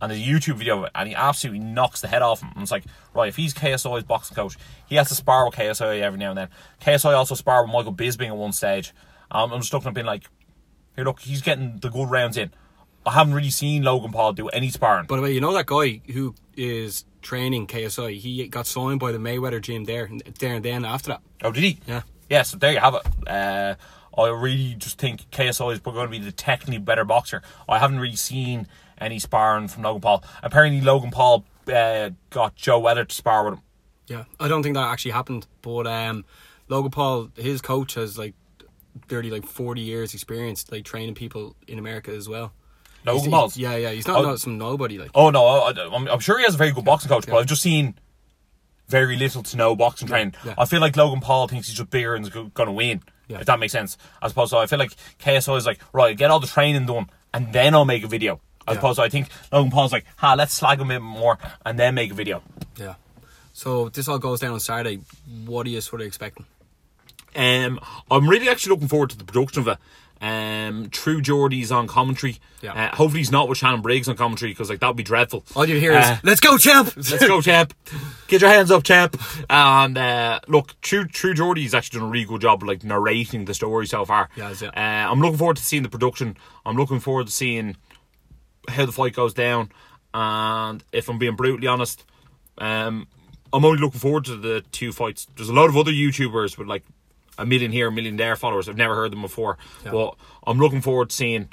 And 0.00 0.10
there's 0.10 0.20
a 0.20 0.24
YouTube 0.24 0.56
video 0.56 0.78
of 0.78 0.84
it, 0.84 0.90
and 0.94 1.08
he 1.08 1.14
absolutely 1.14 1.60
knocks 1.60 2.00
the 2.00 2.08
head 2.08 2.22
off 2.22 2.40
him. 2.40 2.50
And 2.54 2.62
it's 2.62 2.70
like, 2.70 2.84
right, 3.14 3.28
if 3.28 3.36
he's 3.36 3.52
KSI's 3.52 4.04
boxing 4.04 4.34
coach, 4.34 4.56
he 4.86 4.96
has 4.96 5.08
to 5.08 5.14
spar 5.14 5.44
with 5.44 5.54
KSI 5.54 6.00
every 6.00 6.18
now 6.18 6.30
and 6.30 6.38
then. 6.38 6.48
KSI 6.80 7.14
also 7.14 7.34
sparred 7.34 7.66
with 7.66 7.74
Michael 7.74 7.94
Bisping 7.94 8.28
at 8.28 8.36
one 8.36 8.52
stage. 8.52 8.92
Um, 9.30 9.52
I'm 9.52 9.60
just 9.60 9.72
looking 9.72 9.88
at 9.88 9.94
being 9.94 10.06
like, 10.06 10.24
here, 10.96 11.04
look, 11.04 11.20
he's 11.20 11.42
getting 11.42 11.78
the 11.78 11.90
good 11.90 12.10
rounds 12.10 12.36
in. 12.36 12.50
I 13.06 13.12
haven't 13.12 13.34
really 13.34 13.50
seen 13.50 13.82
Logan 13.82 14.12
Paul 14.12 14.32
do 14.32 14.48
any 14.48 14.68
sparring. 14.68 15.06
By 15.06 15.16
the 15.16 15.22
way, 15.22 15.32
you 15.32 15.40
know 15.40 15.54
that 15.54 15.66
guy 15.66 16.02
who 16.12 16.34
is 16.56 17.04
training 17.22 17.66
KSI? 17.66 18.18
He 18.18 18.46
got 18.48 18.66
signed 18.66 19.00
by 19.00 19.12
the 19.12 19.18
Mayweather 19.18 19.60
gym 19.60 19.84
there, 19.84 20.10
there 20.38 20.54
and 20.54 20.64
then 20.64 20.84
after 20.84 21.10
that. 21.10 21.22
oh, 21.42 21.52
did 21.52 21.64
he? 21.64 21.78
Yeah. 21.86 22.02
Yeah, 22.28 22.42
so 22.42 22.58
there 22.58 22.72
you 22.72 22.78
have 22.78 22.94
it. 22.94 23.02
Uh, 23.26 23.74
I 24.16 24.28
really 24.28 24.74
just 24.74 24.98
think 24.98 25.30
KSI 25.30 25.72
is 25.72 25.80
going 25.80 25.96
to 25.96 26.08
be 26.08 26.18
the 26.18 26.32
technically 26.32 26.78
better 26.78 27.04
boxer. 27.04 27.42
I 27.68 27.78
haven't 27.78 28.00
really 28.00 28.16
seen 28.16 28.68
any 29.00 29.18
sparring 29.18 29.68
from 29.68 29.82
Logan 29.82 30.00
Paul. 30.00 30.24
Apparently, 30.42 30.80
Logan 30.80 31.10
Paul 31.10 31.44
uh, 31.72 32.10
got 32.30 32.54
Joe 32.56 32.78
Weller 32.78 33.04
to 33.04 33.14
spar 33.14 33.44
with 33.44 33.54
him. 33.54 33.60
Yeah, 34.06 34.24
I 34.38 34.48
don't 34.48 34.62
think 34.62 34.74
that 34.74 34.88
actually 34.88 35.12
happened. 35.12 35.46
But 35.62 35.86
um, 35.86 36.24
Logan 36.68 36.90
Paul, 36.90 37.30
his 37.36 37.60
coach 37.60 37.94
has 37.94 38.18
like 38.18 38.34
nearly 39.10 39.30
like 39.30 39.46
forty 39.46 39.80
years 39.82 40.14
experience, 40.14 40.70
like 40.70 40.84
training 40.84 41.14
people 41.14 41.54
in 41.68 41.78
America 41.78 42.10
as 42.12 42.28
well. 42.28 42.52
Logan 43.06 43.20
He's- 43.22 43.30
Paul's? 43.30 43.56
Yeah, 43.56 43.76
yeah. 43.76 43.90
He's 43.92 44.06
not, 44.06 44.18
Oh. 44.18 44.22
not 44.22 44.40
some 44.40 44.58
nobody. 44.58 44.98
Like, 44.98 45.10
Oh 45.14 45.30
no, 45.30 45.44
I, 45.46 45.70
I'm, 45.94 46.06
I'm 46.08 46.20
sure 46.20 46.38
he 46.38 46.44
has 46.44 46.54
a 46.54 46.58
very 46.58 46.72
good 46.72 46.84
boxing 46.84 47.08
coach, 47.08 47.26
but. 47.26 47.36
I've 47.36 47.46
just 47.46 47.62
seen 47.62 47.94
very 48.88 49.16
little 49.16 49.42
to 49.42 49.56
no 49.56 49.76
boxing 49.76 50.08
training. 50.08 50.34
yeah. 50.44 50.54
I 50.58 50.64
feel 50.66 50.80
like 50.80 50.96
Logan 50.96 51.20
Paul 51.20 51.46
thinks 51.48 51.68
he's 51.68 51.76
just 51.76 51.90
bigger 51.90 52.14
and 52.14 52.26
is 52.26 52.30
going 52.30 52.50
to 52.52 52.72
win. 52.72 53.00
Yeah. 53.28 53.38
If 53.38 53.46
that 53.46 53.60
makes 53.60 53.72
sense. 53.72 53.96
I 54.20 54.26
suppose. 54.28 54.50
So 54.50 54.58
I 54.58 54.66
feel 54.66 54.80
like 54.80 54.92
KSI 55.20 55.56
is 55.56 55.64
like, 55.64 55.78
right, 55.92 56.16
get 56.16 56.30
all 56.32 56.40
the 56.40 56.48
training 56.48 56.86
done, 56.86 57.06
and 57.32 57.52
then 57.52 57.74
I'll 57.74 57.84
make 57.84 58.02
a 58.02 58.08
video. 58.08 58.40
As 58.70 58.74
Yeah. 58.74 58.78
opposed 58.78 58.96
to, 58.98 59.02
I 59.02 59.08
think 59.08 59.28
Logan 59.52 59.70
Paul's 59.70 59.92
like, 59.92 60.04
ha, 60.16 60.34
let's 60.34 60.54
slag 60.54 60.80
him 60.80 60.90
a 60.90 60.94
bit 60.94 61.02
more, 61.02 61.38
and 61.66 61.78
then 61.78 61.94
make 61.94 62.10
a 62.10 62.14
video. 62.14 62.42
yeah. 62.76 62.94
So 63.52 63.90
this 63.90 64.08
all 64.08 64.18
goes 64.18 64.40
down 64.40 64.52
on 64.52 64.60
Saturday. 64.60 65.00
What 65.44 65.66
are 65.66 65.70
you 65.70 65.80
sort 65.82 66.00
of 66.00 66.06
expecting? 66.06 66.46
Um, 67.36 67.78
I'm 68.10 68.28
really 68.28 68.48
actually 68.48 68.70
looking 68.74 68.88
forward 68.88 69.10
to 69.10 69.18
the 69.18 69.24
production 69.24 69.60
of 69.62 69.68
it. 69.68 69.78
Um, 70.22 70.90
True 70.90 71.20
Geordie's 71.22 71.72
on 71.72 71.86
commentary. 71.86 72.38
Yeah. 72.60 72.72
Uh, 72.74 72.96
hopefully 72.96 73.20
he's 73.20 73.30
not 73.32 73.48
with 73.48 73.56
Shannon 73.56 73.80
Briggs 73.80 74.06
on 74.08 74.16
commentary 74.16 74.50
because 74.52 74.68
like 74.68 74.80
that 74.80 74.86
would 74.88 74.96
be 74.96 75.02
dreadful. 75.02 75.44
All 75.56 75.66
you 75.66 75.80
hear 75.80 75.92
is 75.92 76.04
Uh, 76.04 76.18
"Let's 76.22 76.40
go, 76.40 76.58
champ!" 76.58 76.92
Let's 76.96 77.26
go, 77.26 77.40
champ. 77.40 77.72
Get 78.28 78.42
your 78.42 78.50
hands 78.50 78.70
up, 78.70 78.82
champ. 78.82 79.18
And 79.48 79.96
uh, 79.96 80.40
look, 80.46 80.78
True 80.82 81.06
True 81.06 81.32
Geordie's 81.32 81.72
actually 81.74 82.00
done 82.00 82.08
a 82.08 82.10
really 82.10 82.26
good 82.26 82.42
job 82.42 82.62
of 82.62 82.68
like 82.68 82.84
narrating 82.84 83.46
the 83.46 83.54
story 83.54 83.86
so 83.86 84.04
far. 84.04 84.28
He 84.34 84.42
has, 84.42 84.60
yeah. 84.60 84.68
Uh, 84.76 85.10
I'm 85.10 85.20
looking 85.22 85.38
forward 85.38 85.56
to 85.56 85.62
seeing 85.64 85.82
the 85.84 85.88
production. 85.88 86.36
I'm 86.66 86.76
looking 86.76 87.00
forward 87.00 87.26
to 87.26 87.32
seeing 87.32 87.76
how 88.68 88.86
the 88.86 88.92
fight 88.92 89.14
goes 89.14 89.34
down. 89.34 89.70
And 90.12 90.82
if 90.92 91.08
I'm 91.08 91.18
being 91.18 91.36
brutally 91.36 91.66
honest, 91.68 92.04
um, 92.58 93.06
I'm 93.52 93.64
only 93.64 93.80
looking 93.80 94.00
forward 94.00 94.24
to 94.26 94.36
the 94.36 94.62
two 94.72 94.92
fights. 94.92 95.26
There's 95.36 95.48
a 95.48 95.54
lot 95.54 95.68
of 95.68 95.76
other 95.76 95.92
YouTubers 95.92 96.58
with 96.58 96.66
like 96.68 96.84
a 97.38 97.46
million 97.46 97.72
here, 97.72 97.88
a 97.88 97.92
million 97.92 98.16
there 98.16 98.36
followers. 98.36 98.68
I've 98.68 98.76
never 98.76 98.94
heard 98.94 99.12
them 99.12 99.22
before, 99.22 99.56
Yeah. 99.84 99.92
but 99.92 100.16
I'm 100.46 100.58
looking 100.58 100.80
forward 100.80 101.10
to 101.10 101.16
seeing 101.16 101.48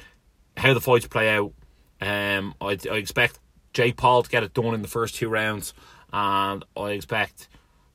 how 0.57 0.73
the 0.73 0.81
fights 0.81 1.07
play 1.07 1.29
out. 1.35 1.53
Um, 2.01 2.53
I, 2.59 2.77
I 2.91 2.95
expect 2.95 3.39
Jake 3.73 3.95
Paul 3.95 4.23
to 4.23 4.29
get 4.29 4.43
it 4.43 4.53
done 4.53 4.73
in 4.73 4.81
the 4.81 4.87
first 4.87 5.15
two 5.15 5.29
rounds, 5.29 5.73
and 6.11 6.65
I 6.75 6.89
expect 6.91 7.47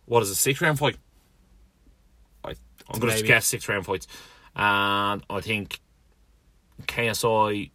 what 0.07 0.23
is 0.23 0.31
a 0.31 0.35
six 0.37 0.61
round 0.61 0.79
fight. 0.79 0.97
I, 2.45 2.55
I'm 2.89 3.01
going 3.01 3.17
to 3.17 3.23
guess 3.25 3.47
six 3.47 3.69
round 3.69 3.85
fights, 3.85 4.07
and 4.55 5.23
I 5.29 5.41
think 5.41 5.81
KSI 6.83 7.71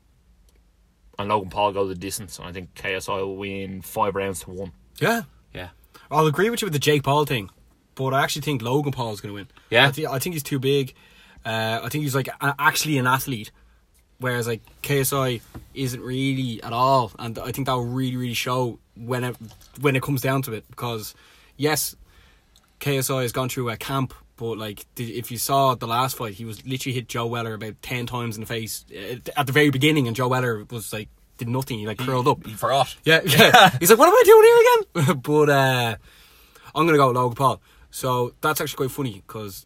and 1.20 1.30
Logan 1.30 1.50
Paul 1.50 1.72
go 1.74 1.88
the 1.88 1.96
distance. 1.96 2.40
And 2.40 2.48
I 2.48 2.52
think 2.52 2.74
KSI 2.76 3.20
will 3.22 3.38
win 3.38 3.82
five 3.82 4.16
rounds 4.16 4.42
to 4.42 4.52
one. 4.52 4.72
Yeah, 5.00 5.24
Yeah, 5.54 5.70
I'll 6.12 6.28
agree 6.28 6.50
with 6.50 6.62
you 6.62 6.66
with 6.68 6.74
the 6.74 6.80
Jake 6.80 7.04
Paul 7.04 7.26
thing, 7.26 7.50
but 7.96 8.14
I 8.14 8.24
actually 8.24 8.42
think 8.44 8.62
Logan 8.62 8.92
Paul 8.92 9.14
is 9.14 9.22
going 9.22 9.30
to 9.32 9.36
win. 9.36 9.48
Yeah? 9.70 9.88
I, 9.88 9.92
thi- 9.92 10.08
I 10.08 10.20
think 10.20 10.34
he's 10.34 10.44
too 10.44 10.60
big. 10.60 10.94
Uh, 11.46 11.80
I 11.84 11.90
think 11.90 12.04
he's 12.04 12.16
like 12.16 12.28
a- 12.28 12.56
actually 12.60 12.98
an 12.98 13.08
athlete, 13.08 13.52
whereas 14.20 14.48
like 14.48 14.62
KSI 14.84 15.42
isn't 15.74 16.02
really 16.02 16.62
at 16.64 16.74
all, 16.74 17.12
and 17.20 17.38
I 17.40 17.52
think 17.52 17.68
that 17.68 17.74
will 17.74 17.86
really 17.86 18.18
really 18.18 18.34
show 18.34 18.80
when 18.96 19.24
it 19.24 19.36
when 19.80 19.96
it 19.96 20.02
comes 20.02 20.22
down 20.22 20.42
to 20.44 20.54
it. 20.54 20.66
Because 20.70 21.14
yes, 21.58 21.96
KSI 22.80 23.22
has 23.22 23.32
gone 23.32 23.50
through 23.50 23.70
a 23.70 23.78
camp, 23.78 24.14
but 24.38 24.58
like 24.58 24.86
if 24.98 25.32
you 25.32 25.38
saw 25.38 25.76
the 25.76 25.88
last 25.88 26.16
fight, 26.18 26.34
he 26.36 26.46
was 26.46 26.66
literally 26.66 26.94
hit 26.96 27.10
Joe 27.10 27.26
Weller 27.28 27.54
about 27.56 27.82
ten 27.82 28.06
times 28.06 28.36
in 28.38 28.42
the 28.42 28.48
face 28.48 28.86
uh, 28.96 29.18
at 29.36 29.46
the 29.48 29.52
very 29.54 29.70
beginning, 29.72 30.08
and 30.08 30.16
Joe 30.16 30.28
Weller 30.30 30.64
was 30.70 30.94
like 30.94 31.10
did 31.38 31.50
nothing. 31.50 31.80
He 31.80 31.86
like 31.88 31.98
curled 32.00 32.28
up. 32.28 32.46
he 32.46 32.54
forgot. 32.54 32.96
Yeah, 33.04 33.22
yeah. 33.26 33.70
He's 33.80 33.90
like, 33.90 34.00
what 34.00 34.08
am 34.08 34.14
I 34.16 34.24
doing 34.26 34.44
here 34.44 35.06
again? 35.06 35.22
but 35.22 35.50
uh, 35.50 35.96
I'm 36.74 36.86
gonna 36.86 36.98
go 36.98 37.08
with 37.08 37.18
Logan 37.18 37.36
Paul. 37.36 37.62
So 37.92 38.34
that's 38.42 38.62
actually 38.62 38.78
quite 38.88 38.92
funny 38.92 39.24
because 39.28 39.66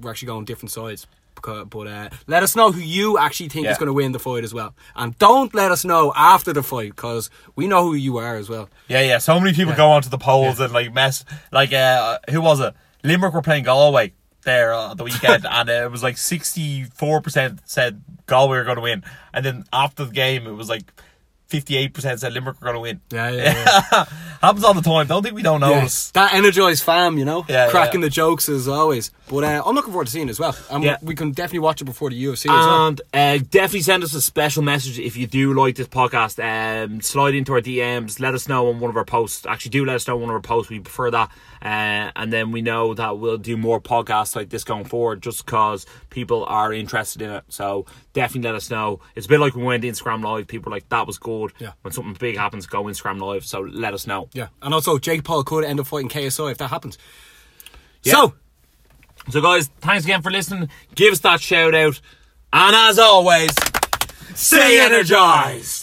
we're 0.00 0.10
actually 0.10 0.26
going 0.26 0.44
different 0.44 0.70
sides. 0.72 1.06
But 1.44 1.88
uh, 1.88 2.08
let 2.28 2.44
us 2.44 2.54
know 2.54 2.70
who 2.70 2.80
you 2.80 3.18
actually 3.18 3.48
think 3.48 3.64
Yeah. 3.64 3.72
is 3.72 3.78
going 3.78 3.88
to 3.88 3.92
win 3.92 4.12
the 4.12 4.20
fight 4.20 4.44
as 4.44 4.54
well, 4.54 4.76
and 4.94 5.18
don't 5.18 5.52
let 5.54 5.72
us 5.72 5.84
know 5.84 6.12
after 6.14 6.52
the 6.52 6.62
fight 6.62 6.90
because 6.94 7.30
we 7.56 7.66
know 7.66 7.82
who 7.82 7.94
you 7.94 8.18
are 8.18 8.36
as 8.36 8.48
well. 8.48 8.68
Yeah, 8.86 9.00
yeah. 9.00 9.18
So 9.18 9.40
many 9.40 9.52
people 9.52 9.74
go 9.74 9.88
onto 9.90 10.08
the 10.08 10.18
polls 10.18 10.60
and 10.60 10.72
like 10.72 10.92
mess. 10.94 11.24
Like, 11.50 11.72
uh, 11.72 12.18
who 12.30 12.40
was 12.40 12.60
it? 12.60 12.74
Limerick 13.04 13.34
were 13.34 13.42
playing 13.42 13.64
Galway 13.64 14.12
there 14.44 14.72
uh, 14.72 14.94
the 14.94 15.04
weekend, 15.04 15.46
and 15.48 15.68
it 15.68 15.90
was 15.90 16.02
like 16.02 16.16
sixty-four 16.16 17.20
percent 17.20 17.60
said 17.64 18.02
Galway 18.26 18.58
were 18.58 18.64
going 18.64 18.76
to 18.76 18.82
win, 18.82 19.04
and 19.32 19.44
then 19.44 19.64
after 19.72 20.04
the 20.04 20.12
game, 20.12 20.46
it 20.46 20.52
was 20.52 20.68
like 20.68 20.92
fifty-eight 21.46 21.94
percent 21.94 22.20
said 22.20 22.32
Limerick 22.32 22.60
were 22.60 22.72
going 22.72 22.74
to 22.74 22.80
win. 22.80 23.00
Yeah, 23.10 23.30
yeah, 23.30 23.82
yeah. 23.92 24.04
Happens 24.42 24.64
all 24.64 24.74
the 24.74 24.82
time. 24.82 25.06
Don't 25.06 25.22
think 25.22 25.36
we 25.36 25.42
don't 25.42 25.60
Yeah, 25.60 25.68
notice. 25.76 26.10
that 26.12 26.34
energized 26.34 26.82
fam, 26.82 27.16
you 27.16 27.24
know, 27.24 27.44
Yeah, 27.48 27.68
cracking 27.70 28.00
yeah. 28.00 28.06
the 28.06 28.10
jokes 28.10 28.48
as 28.48 28.66
always. 28.66 29.12
But 29.28 29.44
uh, 29.44 29.62
I'm 29.64 29.74
looking 29.76 29.92
forward 29.92 30.06
to 30.06 30.10
seeing 30.12 30.26
it 30.26 30.32
as 30.32 30.40
well. 30.40 30.56
And 30.68 30.82
Yeah. 30.82 30.96
we 31.00 31.14
can 31.14 31.30
definitely 31.30 31.60
watch 31.60 31.80
it 31.80 31.84
before 31.84 32.10
the 32.10 32.16
UFC 32.24 32.46
as 32.46 32.66
well. 32.66 32.86
And 32.88 33.00
uh, 33.14 33.38
definitely 33.50 33.82
send 33.82 34.02
us 34.02 34.14
a 34.14 34.20
special 34.20 34.62
message 34.64 34.98
if 34.98 35.16
you 35.16 35.26
do 35.28 35.54
like 35.54 35.76
this 35.76 35.86
podcast. 35.86 36.38
Um, 36.42 37.00
slide 37.00 37.34
into 37.36 37.52
our 37.52 37.60
DMs. 37.60 38.18
Let 38.18 38.34
us 38.34 38.48
know 38.48 38.68
on 38.68 38.80
one 38.80 38.90
of 38.90 38.96
our 38.96 39.04
posts. 39.04 39.46
Actually, 39.46 39.70
do 39.70 39.84
let 39.84 39.94
us 39.96 40.08
know 40.08 40.14
on 40.16 40.22
one 40.22 40.30
of 40.30 40.34
our 40.34 40.40
posts. 40.40 40.70
We 40.70 40.80
prefer 40.80 41.12
that. 41.12 41.30
Uh, 41.62 42.10
and 42.16 42.32
then 42.32 42.50
we 42.50 42.60
know 42.60 42.92
that 42.94 43.18
we'll 43.18 43.38
do 43.38 43.56
more 43.56 43.80
podcasts 43.80 44.34
like 44.34 44.48
this 44.48 44.64
going 44.64 44.84
forward 44.84 45.22
just 45.22 45.46
because 45.46 45.86
people 46.10 46.44
are 46.46 46.72
interested 46.72 47.22
in 47.22 47.30
it. 47.30 47.44
So 47.48 47.86
definitely 48.12 48.48
let 48.50 48.56
us 48.56 48.68
know. 48.68 48.98
It's 49.14 49.26
a 49.26 49.28
bit 49.28 49.38
like 49.38 49.54
when 49.54 49.64
we 49.64 49.68
went 49.68 49.84
Instagram 49.84 50.24
Live. 50.24 50.48
People 50.48 50.70
were 50.70 50.76
like, 50.76 50.88
that 50.88 51.06
was 51.06 51.18
good. 51.18 51.52
Yeah. 51.60 51.70
When 51.82 51.92
something 51.92 52.14
big 52.18 52.36
happens, 52.36 52.66
go 52.66 52.82
Instagram 52.84 53.20
Live. 53.20 53.44
So 53.46 53.60
let 53.60 53.94
us 53.94 54.08
know. 54.08 54.28
Yeah, 54.32 54.48
and 54.62 54.72
also 54.72 54.98
Jake 54.98 55.24
Paul 55.24 55.44
could 55.44 55.64
end 55.64 55.78
up 55.80 55.86
fighting 55.86 56.08
KSI 56.08 56.52
if 56.52 56.58
that 56.58 56.68
happens. 56.68 56.96
Yeah. 58.02 58.12
So, 58.14 58.34
So, 59.30 59.40
guys, 59.40 59.68
thanks 59.80 60.04
again 60.04 60.22
for 60.22 60.30
listening. 60.30 60.68
Give 60.94 61.12
us 61.12 61.20
that 61.20 61.40
shout 61.40 61.74
out. 61.74 62.00
And 62.52 62.74
as 62.74 62.98
always, 62.98 63.50
stay 64.34 64.80
energized. 64.80 65.81